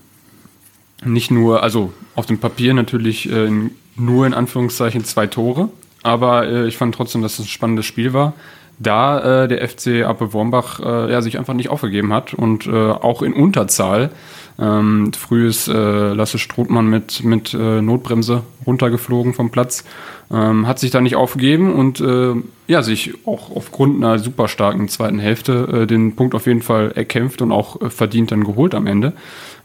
nicht 1.04 1.30
nur, 1.30 1.62
also 1.62 1.92
auf 2.14 2.24
dem 2.24 2.38
Papier 2.38 2.72
natürlich 2.72 3.30
äh, 3.30 3.50
nur 3.96 4.26
in 4.26 4.32
Anführungszeichen 4.32 5.04
zwei 5.04 5.26
Tore, 5.26 5.68
aber 6.02 6.46
äh, 6.46 6.66
ich 6.66 6.78
fand 6.78 6.94
trotzdem, 6.94 7.20
dass 7.20 7.34
es 7.34 7.40
ein 7.40 7.48
spannendes 7.48 7.84
Spiel 7.84 8.14
war, 8.14 8.32
da 8.78 9.44
äh, 9.44 9.48
der 9.48 9.66
FC 9.66 10.04
Appe 10.04 10.32
Wormbach 10.32 10.80
äh, 10.80 11.10
ja, 11.10 11.22
sich 11.22 11.38
einfach 11.38 11.54
nicht 11.54 11.70
aufgegeben 11.70 12.12
hat 12.12 12.34
und 12.34 12.66
äh, 12.66 12.70
auch 12.70 13.22
in 13.22 13.32
Unterzahl 13.32 14.10
ähm, 14.58 15.12
früh 15.12 15.46
ist 15.46 15.68
äh, 15.68 16.12
Lasse 16.12 16.38
Strothmann 16.38 16.86
mit, 16.86 17.22
mit 17.24 17.52
äh, 17.52 17.82
Notbremse 17.82 18.42
runtergeflogen 18.66 19.34
vom 19.34 19.50
Platz, 19.50 19.84
ähm, 20.32 20.66
hat 20.66 20.78
sich 20.78 20.90
da 20.90 21.00
nicht 21.00 21.16
aufgegeben 21.16 21.72
und 21.72 22.00
äh, 22.00 22.34
ja, 22.66 22.82
sich 22.82 23.14
auch 23.26 23.54
aufgrund 23.54 24.02
einer 24.02 24.18
super 24.18 24.48
starken 24.48 24.88
zweiten 24.88 25.20
Hälfte 25.20 25.82
äh, 25.82 25.86
den 25.86 26.16
Punkt 26.16 26.34
auf 26.34 26.46
jeden 26.46 26.62
Fall 26.62 26.90
erkämpft 26.92 27.42
und 27.42 27.52
auch 27.52 27.80
äh, 27.80 27.90
verdient 27.90 28.32
dann 28.32 28.42
geholt 28.42 28.74
am 28.74 28.88
Ende. 28.88 29.12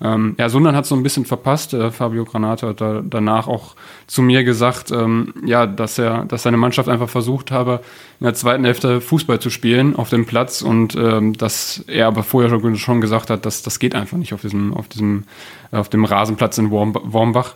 Ähm, 0.03 0.35
ja, 0.37 0.49
Sundern 0.49 0.75
hat 0.75 0.85
so 0.85 0.95
ein 0.95 1.01
bisschen 1.01 1.25
verpasst. 1.25 1.73
Äh, 1.73 1.89
Fabio 1.91 2.25
Granata 2.25 2.69
hat 2.69 2.81
da, 2.81 3.01
danach 3.03 3.47
auch 3.47 3.75
zu 4.05 4.21
mir 4.21 4.43
gesagt, 4.43 4.91
ähm, 4.91 5.33
ja, 5.43 5.65
dass 5.65 5.97
er, 5.97 6.25
dass 6.25 6.43
seine 6.43 6.57
Mannschaft 6.57 6.89
einfach 6.89 7.09
versucht 7.09 7.49
habe, 7.49 7.81
in 8.19 8.25
der 8.25 8.35
zweiten 8.35 8.63
Hälfte 8.63 9.01
Fußball 9.01 9.39
zu 9.39 9.49
spielen 9.49 9.95
auf 9.95 10.09
dem 10.09 10.27
Platz 10.27 10.61
und 10.61 10.95
ähm, 10.95 11.33
dass 11.33 11.83
er 11.87 12.05
aber 12.07 12.21
vorher 12.21 12.51
schon, 12.51 12.75
schon 12.77 13.01
gesagt 13.01 13.31
hat, 13.31 13.47
dass 13.47 13.63
das 13.63 13.79
geht 13.79 13.95
einfach 13.95 14.17
nicht 14.17 14.33
auf 14.33 14.41
diesem, 14.41 14.75
auf 14.75 14.87
diesem, 14.87 15.23
auf 15.71 15.89
dem 15.89 16.05
Rasenplatz 16.05 16.59
in 16.59 16.69
Worm, 16.69 16.95
Wormbach. 17.03 17.55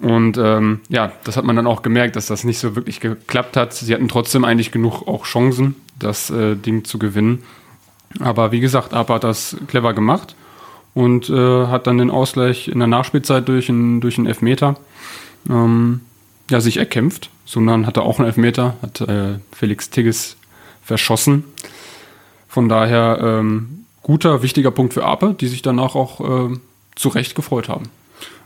Und 0.00 0.38
ähm, 0.38 0.80
ja, 0.88 1.12
das 1.24 1.36
hat 1.36 1.44
man 1.44 1.56
dann 1.56 1.66
auch 1.66 1.82
gemerkt, 1.82 2.14
dass 2.16 2.26
das 2.26 2.44
nicht 2.44 2.58
so 2.58 2.76
wirklich 2.76 3.00
geklappt 3.00 3.56
hat. 3.56 3.74
Sie 3.74 3.92
hatten 3.92 4.08
trotzdem 4.08 4.44
eigentlich 4.44 4.70
genug 4.70 5.08
auch 5.08 5.24
Chancen, 5.24 5.74
das 5.98 6.30
äh, 6.30 6.54
Ding 6.54 6.84
zu 6.84 6.98
gewinnen. 6.98 7.42
Aber 8.20 8.52
wie 8.52 8.60
gesagt, 8.60 8.94
Apa 8.94 9.14
hat 9.14 9.24
das 9.24 9.56
clever 9.66 9.94
gemacht 9.94 10.36
und 10.94 11.28
äh, 11.28 11.66
hat 11.66 11.86
dann 11.86 11.98
den 11.98 12.10
Ausgleich 12.10 12.68
in 12.68 12.78
der 12.78 12.88
Nachspielzeit 12.88 13.48
durch 13.48 13.68
einen 13.68 14.00
durch 14.00 14.18
einen 14.18 14.28
Elfmeter 14.28 14.76
ähm, 15.48 16.00
ja, 16.50 16.60
sich 16.60 16.76
erkämpft. 16.76 17.30
Sondern 17.44 17.86
hatte 17.86 18.02
auch 18.02 18.18
einen 18.18 18.26
Elfmeter, 18.26 18.76
hat 18.82 19.00
äh, 19.00 19.38
Felix 19.52 19.88
Tigges 19.88 20.36
verschossen. 20.84 21.44
Von 22.46 22.68
daher 22.68 23.18
ähm, 23.22 23.84
guter, 24.02 24.42
wichtiger 24.42 24.70
Punkt 24.70 24.92
für 24.92 25.04
Ape, 25.04 25.34
die 25.38 25.48
sich 25.48 25.62
danach 25.62 25.94
auch 25.94 26.20
äh, 26.50 26.56
zu 26.94 27.08
Recht 27.08 27.34
gefreut 27.34 27.68
haben. 27.68 27.88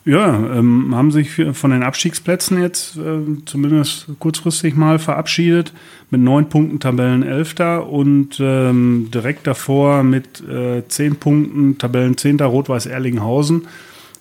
Ja, 0.05 0.59
ähm, 0.59 0.97
haben 0.97 1.13
sich 1.13 1.31
von 1.53 1.71
den 1.71 1.85
Abstiegsplätzen 1.85 2.61
jetzt 2.61 2.97
äh, 2.97 3.21
zumindest 3.45 4.09
kurzfristig 4.19 4.75
mal 4.75 4.99
verabschiedet. 4.99 5.73
Mit 6.11 6.21
neun 6.21 6.49
Punkten 6.49 6.81
Tabellenelfter 6.81 7.89
und 7.89 8.39
ähm, 8.41 9.11
direkt 9.15 9.47
davor 9.47 10.03
mit 10.03 10.43
äh, 10.47 10.83
zehn 10.89 11.17
Punkten 11.17 11.79
Tabellenzehnter 11.79 12.47
Rot-Weiß 12.47 12.87
Erlinghausen, 12.87 13.69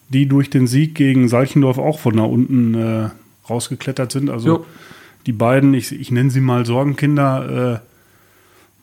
die 0.09 0.27
durch 0.27 0.51
den 0.51 0.67
Sieg 0.67 0.93
gegen 0.93 1.27
Salchendorf 1.27 1.79
auch 1.79 1.97
von 1.97 2.15
da 2.15 2.23
unten 2.23 2.75
äh, 2.75 3.09
rausgeklettert 3.49 4.11
sind. 4.11 4.29
Also 4.29 4.47
Jo. 4.47 4.65
die 5.25 5.33
beiden, 5.33 5.73
ich, 5.73 5.91
ich 5.91 6.11
nenne 6.11 6.29
sie 6.29 6.41
mal 6.41 6.63
Sorgenkinder, 6.63 7.81
äh, 7.81 7.87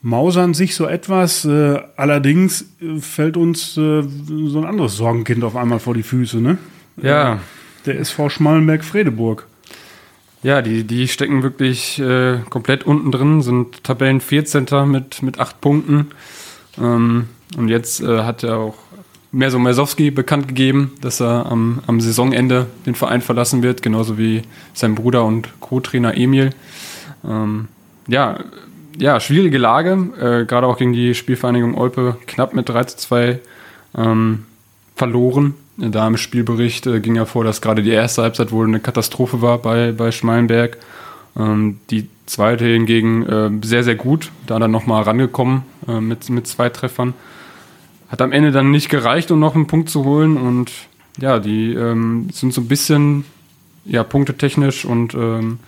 mausern 0.01 0.53
sich 0.53 0.75
so 0.75 0.85
etwas. 0.85 1.45
Äh, 1.45 1.79
allerdings 1.95 2.65
fällt 2.99 3.37
uns 3.37 3.77
äh, 3.77 4.03
so 4.03 4.59
ein 4.59 4.65
anderes 4.65 4.97
Sorgenkind 4.97 5.45
auf 5.45 5.55
einmal 5.55 5.79
vor 5.79 5.93
die 5.93 6.03
Füße, 6.03 6.41
ne? 6.41 6.57
Ja, 7.03 7.39
Der 7.85 7.99
SV 7.99 8.29
Schmallenberg-Fredeburg. 8.29 9.45
Ja, 10.41 10.61
die, 10.61 10.83
die 10.85 11.07
stecken 11.07 11.43
wirklich 11.43 11.99
äh, 11.99 12.39
komplett 12.49 12.83
unten 12.83 13.11
drin, 13.11 13.41
sind 13.41 13.83
Tabellen 13.83 14.21
14. 14.21 14.67
mit, 14.85 15.21
mit 15.21 15.39
acht 15.39 15.59
Punkten. 15.59 16.11
Ähm, 16.79 17.27
und 17.57 17.67
jetzt 17.67 18.01
äh, 18.01 18.23
hat 18.23 18.43
er 18.43 18.57
auch 18.57 18.75
Merso 19.31 19.59
Mersowski 19.59 20.11
bekannt 20.11 20.47
gegeben, 20.47 20.93
dass 21.01 21.19
er 21.19 21.45
am, 21.45 21.81
am 21.87 21.99
Saisonende 21.99 22.67
den 22.85 22.95
Verein 22.95 23.21
verlassen 23.21 23.61
wird, 23.61 23.81
genauso 23.81 24.17
wie 24.17 24.41
sein 24.73 24.95
Bruder 24.95 25.25
und 25.25 25.49
Co-Trainer 25.59 26.17
Emil. 26.17 26.51
Ähm, 27.27 27.67
ja, 28.07 28.39
ja, 28.97 29.19
schwierige 29.19 29.57
Lage, 29.57 29.91
äh, 30.19 30.45
gerade 30.45 30.67
auch 30.67 30.77
gegen 30.77 30.93
die 30.93 31.13
Spielvereinigung 31.13 31.75
Olpe 31.77 32.17
knapp 32.27 32.53
mit 32.53 32.69
3 32.69 32.83
zu 32.85 32.97
2 32.97 33.39
ähm, 33.97 34.45
verloren. 34.95 35.53
Da 35.79 36.07
im 36.07 36.17
Spielbericht 36.17 36.87
äh, 36.87 36.99
ging 36.99 37.15
ja 37.15 37.25
vor, 37.25 37.43
dass 37.43 37.61
gerade 37.61 37.81
die 37.81 37.91
erste 37.91 38.21
Halbzeit 38.21 38.51
wohl 38.51 38.67
eine 38.67 38.79
Katastrophe 38.79 39.41
war 39.41 39.57
bei, 39.59 39.93
bei 39.93 40.11
Schmalenberg. 40.11 40.77
Ähm, 41.37 41.79
die 41.89 42.09
zweite 42.25 42.65
hingegen 42.65 43.25
äh, 43.25 43.49
sehr, 43.63 43.83
sehr 43.83 43.95
gut, 43.95 44.31
da 44.45 44.59
dann 44.59 44.71
nochmal 44.71 45.03
rangekommen 45.03 45.63
äh, 45.87 46.01
mit, 46.01 46.29
mit 46.29 46.47
zwei 46.47 46.69
Treffern. 46.69 47.13
Hat 48.09 48.21
am 48.21 48.31
Ende 48.31 48.51
dann 48.51 48.71
nicht 48.71 48.89
gereicht, 48.89 49.31
um 49.31 49.39
noch 49.39 49.55
einen 49.55 49.67
Punkt 49.67 49.89
zu 49.89 50.03
holen. 50.03 50.37
Und 50.37 50.71
ja, 51.19 51.39
die 51.39 51.73
ähm, 51.73 52.29
sind 52.33 52.53
so 52.53 52.61
ein 52.61 52.67
bisschen 52.67 53.23
ja, 53.85 54.03
punktetechnisch 54.03 54.83
und 54.83 55.13
ähm, 55.13 55.59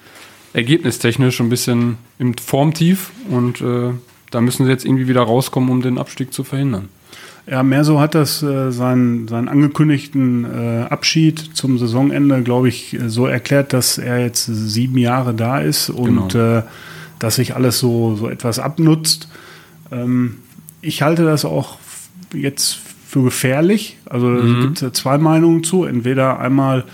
ergebnistechnisch 0.54 1.40
ein 1.40 1.50
bisschen 1.50 1.98
im 2.20 2.36
Formtief. 2.38 3.12
Und 3.30 3.62
äh, 3.62 3.92
da 4.30 4.42
müssen 4.42 4.66
sie 4.66 4.72
jetzt 4.72 4.86
irgendwie 4.86 5.08
wieder 5.08 5.22
rauskommen, 5.22 5.70
um 5.70 5.82
den 5.82 5.98
Abstieg 5.98 6.34
zu 6.34 6.44
verhindern. 6.44 6.90
Ja, 7.48 7.64
Merso 7.64 8.00
hat 8.00 8.16
das 8.16 8.44
äh, 8.44 8.72
seinen, 8.72 9.28
seinen 9.28 9.48
angekündigten 9.50 10.46
äh, 10.46 10.84
Abschied 10.90 11.40
zum 11.54 11.78
Saisonende, 11.80 12.44
glaube 12.44 12.70
ich, 12.70 12.94
äh, 12.94 13.10
so 13.10 13.26
erklärt, 13.26 13.74
dass 13.74 13.98
er 13.98 14.20
jetzt 14.20 14.46
sieben 14.46 14.98
Jahre 14.98 15.34
da 15.34 15.60
ist 15.60 15.90
und 15.90 16.34
Genau. 16.34 16.58
äh, 16.60 16.64
dass 17.20 17.36
sich 17.36 17.56
alles 17.56 17.80
so, 17.80 18.16
so 18.16 18.30
etwas 18.30 18.60
abnutzt. 18.60 19.28
Ähm, 19.92 20.38
ich 20.82 21.02
halte 21.02 21.24
das 21.24 21.46
auch 21.46 21.78
jetzt 22.34 22.80
für 23.08 23.24
gefährlich. 23.24 23.98
Also 24.06 24.32
es 24.34 24.62
gibt 24.82 24.96
zwei 24.96 25.18
Meinungen 25.18 25.64
zu. 25.64 25.84
Entweder 25.84 26.40
einmal, 26.40 26.86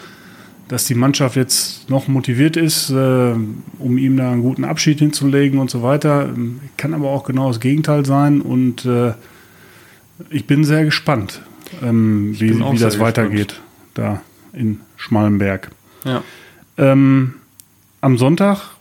dass 0.67 0.85
die 0.85 0.95
Mannschaft 0.95 1.35
jetzt 1.35 1.89
noch 1.89 2.07
motiviert 2.07 2.57
ist, 2.57 2.89
äh, 2.89 3.33
um 3.79 3.97
ihm 3.97 4.17
da 4.17 4.31
einen 4.31 4.41
guten 4.41 4.65
Abschied 4.65 4.99
hinzulegen 4.99 5.59
und 5.59 5.69
so 5.69 5.83
weiter. 5.83 6.25
Ähm, 6.25 6.59
Kann 6.75 6.93
aber 6.93 7.09
auch 7.09 7.23
genau 7.23 7.47
das 7.49 7.59
Gegenteil 7.59 8.05
sein 8.05 8.41
und 8.41 8.85
äh, 8.85 9.13
ich 10.29 10.45
bin 10.45 10.63
sehr 10.63 10.85
gespannt, 10.85 11.41
ähm, 11.81 12.39
wie, 12.39 12.59
wie 12.59 12.77
das 12.77 12.93
sehr 12.93 13.01
weitergeht 13.01 13.59
da 13.93 14.21
in 14.53 14.81
Schmallenberg. 14.95 15.71
Ja. 16.03 16.23
Ähm, 16.77 17.35
am 18.01 18.17
Sonntag 18.17 18.75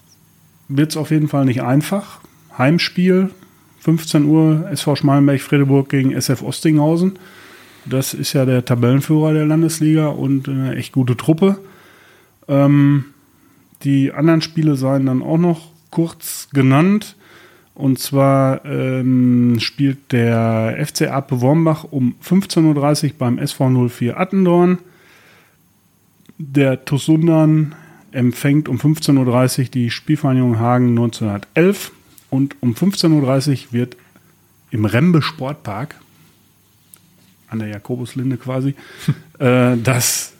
wird 0.68 0.90
es 0.90 0.96
auf 0.96 1.10
jeden 1.10 1.28
Fall 1.28 1.44
nicht 1.44 1.62
einfach. 1.62 2.20
Heimspiel, 2.56 3.30
15 3.80 4.24
Uhr, 4.24 4.68
SV 4.70 4.96
Schmalenberg-Fredeburg 4.96 5.88
gegen 5.88 6.12
SF 6.12 6.42
Ostinghausen. 6.42 7.18
Das 7.84 8.14
ist 8.14 8.32
ja 8.32 8.44
der 8.44 8.64
Tabellenführer 8.64 9.32
der 9.32 9.46
Landesliga 9.46 10.08
und 10.08 10.48
eine 10.48 10.74
echt 10.74 10.92
gute 10.92 11.16
Truppe. 11.16 11.58
Ähm, 12.48 13.06
die 13.84 14.12
anderen 14.12 14.42
Spiele 14.42 14.76
seien 14.76 15.06
dann 15.06 15.22
auch 15.22 15.38
noch 15.38 15.70
kurz 15.90 16.48
genannt. 16.52 17.15
Und 17.76 17.98
zwar 17.98 18.64
ähm, 18.64 19.58
spielt 19.60 20.10
der 20.10 20.82
FC 20.82 21.10
Ape 21.10 21.42
Wormbach 21.42 21.84
um 21.84 22.14
15.30 22.24 23.04
Uhr 23.04 23.12
beim 23.18 23.38
SV 23.38 23.88
04 23.90 24.18
Attendorn. 24.18 24.78
Der 26.38 26.86
TuS 26.86 27.04
Sundern 27.04 27.74
empfängt 28.12 28.70
um 28.70 28.78
15.30 28.78 29.58
Uhr 29.58 29.64
die 29.66 29.90
Spielvereinigung 29.90 30.58
Hagen 30.58 30.88
1911 30.88 31.92
und 32.30 32.56
um 32.62 32.72
15.30 32.72 33.66
Uhr 33.66 33.72
wird 33.72 33.98
im 34.70 34.86
Rembe 34.86 35.20
Sportpark 35.20 35.96
an 37.48 37.58
der 37.58 37.68
Jakobuslinde 37.68 38.38
quasi 38.38 38.74
äh, 39.38 39.76
das 39.76 40.32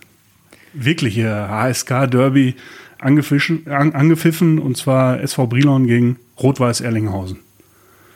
wirkliche 0.73 1.51
HSK-Derby 1.51 2.55
angepfiffen, 2.99 3.67
an, 3.69 3.93
angepfiffen 3.93 4.59
und 4.59 4.79
zwar 4.79 5.21
SV 5.21 5.47
Brilon 5.49 5.87
gegen 5.87 6.17
Rot-Weiß 6.43 6.81
Erlinghausen. 6.81 7.39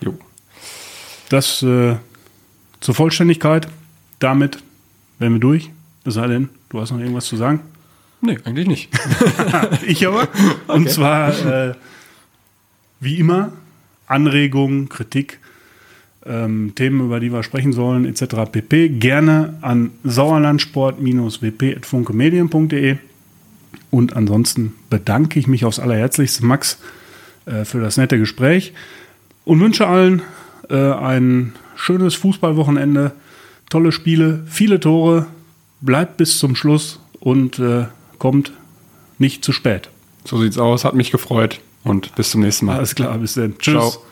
Jo. 0.01 0.19
Das 1.29 1.63
äh, 1.63 1.97
zur 2.81 2.95
Vollständigkeit. 2.95 3.69
Damit 4.19 4.63
wären 5.19 5.35
wir 5.35 5.41
durch. 5.41 5.71
Es 6.05 6.15
sei 6.15 6.27
denn, 6.27 6.49
du 6.69 6.81
hast 6.81 6.91
noch 6.91 6.99
irgendwas 6.99 7.27
zu 7.27 7.37
sagen. 7.37 7.61
Nee, 8.23 8.39
eigentlich 8.45 8.67
nicht. 8.67 8.91
ich 9.87 10.07
aber. 10.07 10.29
Und 10.67 10.83
Okay. 10.83 10.89
zwar, 10.91 11.69
äh, 11.71 11.75
wie 13.01 13.19
immer, 13.19 13.53
Anregungen, 14.07 14.91
Kritik, 14.91 15.39
ähm, 16.27 16.73
Themen, 16.75 17.01
über 17.01 17.19
die 17.21 17.33
wir 17.33 17.43
sprechen 17.43 17.73
sollen, 17.73 18.05
etc. 18.05 18.51
pp. 18.53 18.91
Gerne 18.91 19.55
an 19.63 19.93
sauerlandsport-wp.funkemedien.de. 20.05 22.97
Und 23.91 24.17
ansonsten 24.17 24.75
bedanke 24.91 25.39
ich 25.39 25.47
mich 25.47 25.65
aufs 25.65 25.79
Allerherzlichste, 25.79 26.45
Max, 26.45 26.79
für 27.65 27.81
das 27.81 27.97
nette 27.97 28.19
Gespräch 28.19 28.73
und 29.45 29.61
wünsche 29.61 29.87
allen 29.87 30.23
äh, 30.69 30.93
ein 30.93 31.55
schönes 31.77 32.15
Fußballwochenende, 32.15 33.13
tolle 33.69 33.93
Spiele, 33.93 34.45
viele 34.47 34.81
Tore. 34.81 35.27
Bleibt 35.81 36.19
bis 36.19 36.39
zum 36.39 36.57
Schluss 36.57 37.01
und 37.21 37.59
äh, 37.59 37.87
kommt 38.19 38.53
nicht 39.19 39.45
zu 39.45 39.53
spät. 39.53 39.89
So 40.25 40.39
sieht's 40.41 40.59
aus, 40.59 40.85
hat 40.85 40.95
mich 40.95 41.11
gefreut 41.11 41.61
und 41.85 42.15
bis 42.15 42.31
zum 42.31 42.43
nächsten 42.43 42.67
Mal. 42.67 42.77
Alles 42.77 42.95
klar, 42.95 43.17
bis 43.19 43.35
dann. 43.35 43.57
Tschüss. 43.59 43.93
Ciao. 43.93 44.05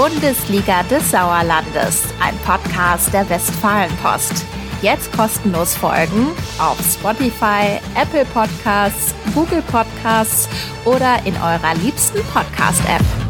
Bundesliga 0.00 0.82
des 0.84 1.10
Sauerlandes, 1.10 2.04
ein 2.22 2.34
Podcast 2.38 3.12
der 3.12 3.28
Westfalenpost. 3.28 4.46
Jetzt 4.80 5.12
kostenlos 5.12 5.74
folgen 5.74 6.28
auf 6.58 6.78
Spotify, 6.80 7.78
Apple 7.94 8.24
Podcasts, 8.32 9.14
Google 9.34 9.60
Podcasts 9.60 10.48
oder 10.86 11.18
in 11.26 11.34
eurer 11.34 11.74
liebsten 11.82 12.24
Podcast-App. 12.32 13.29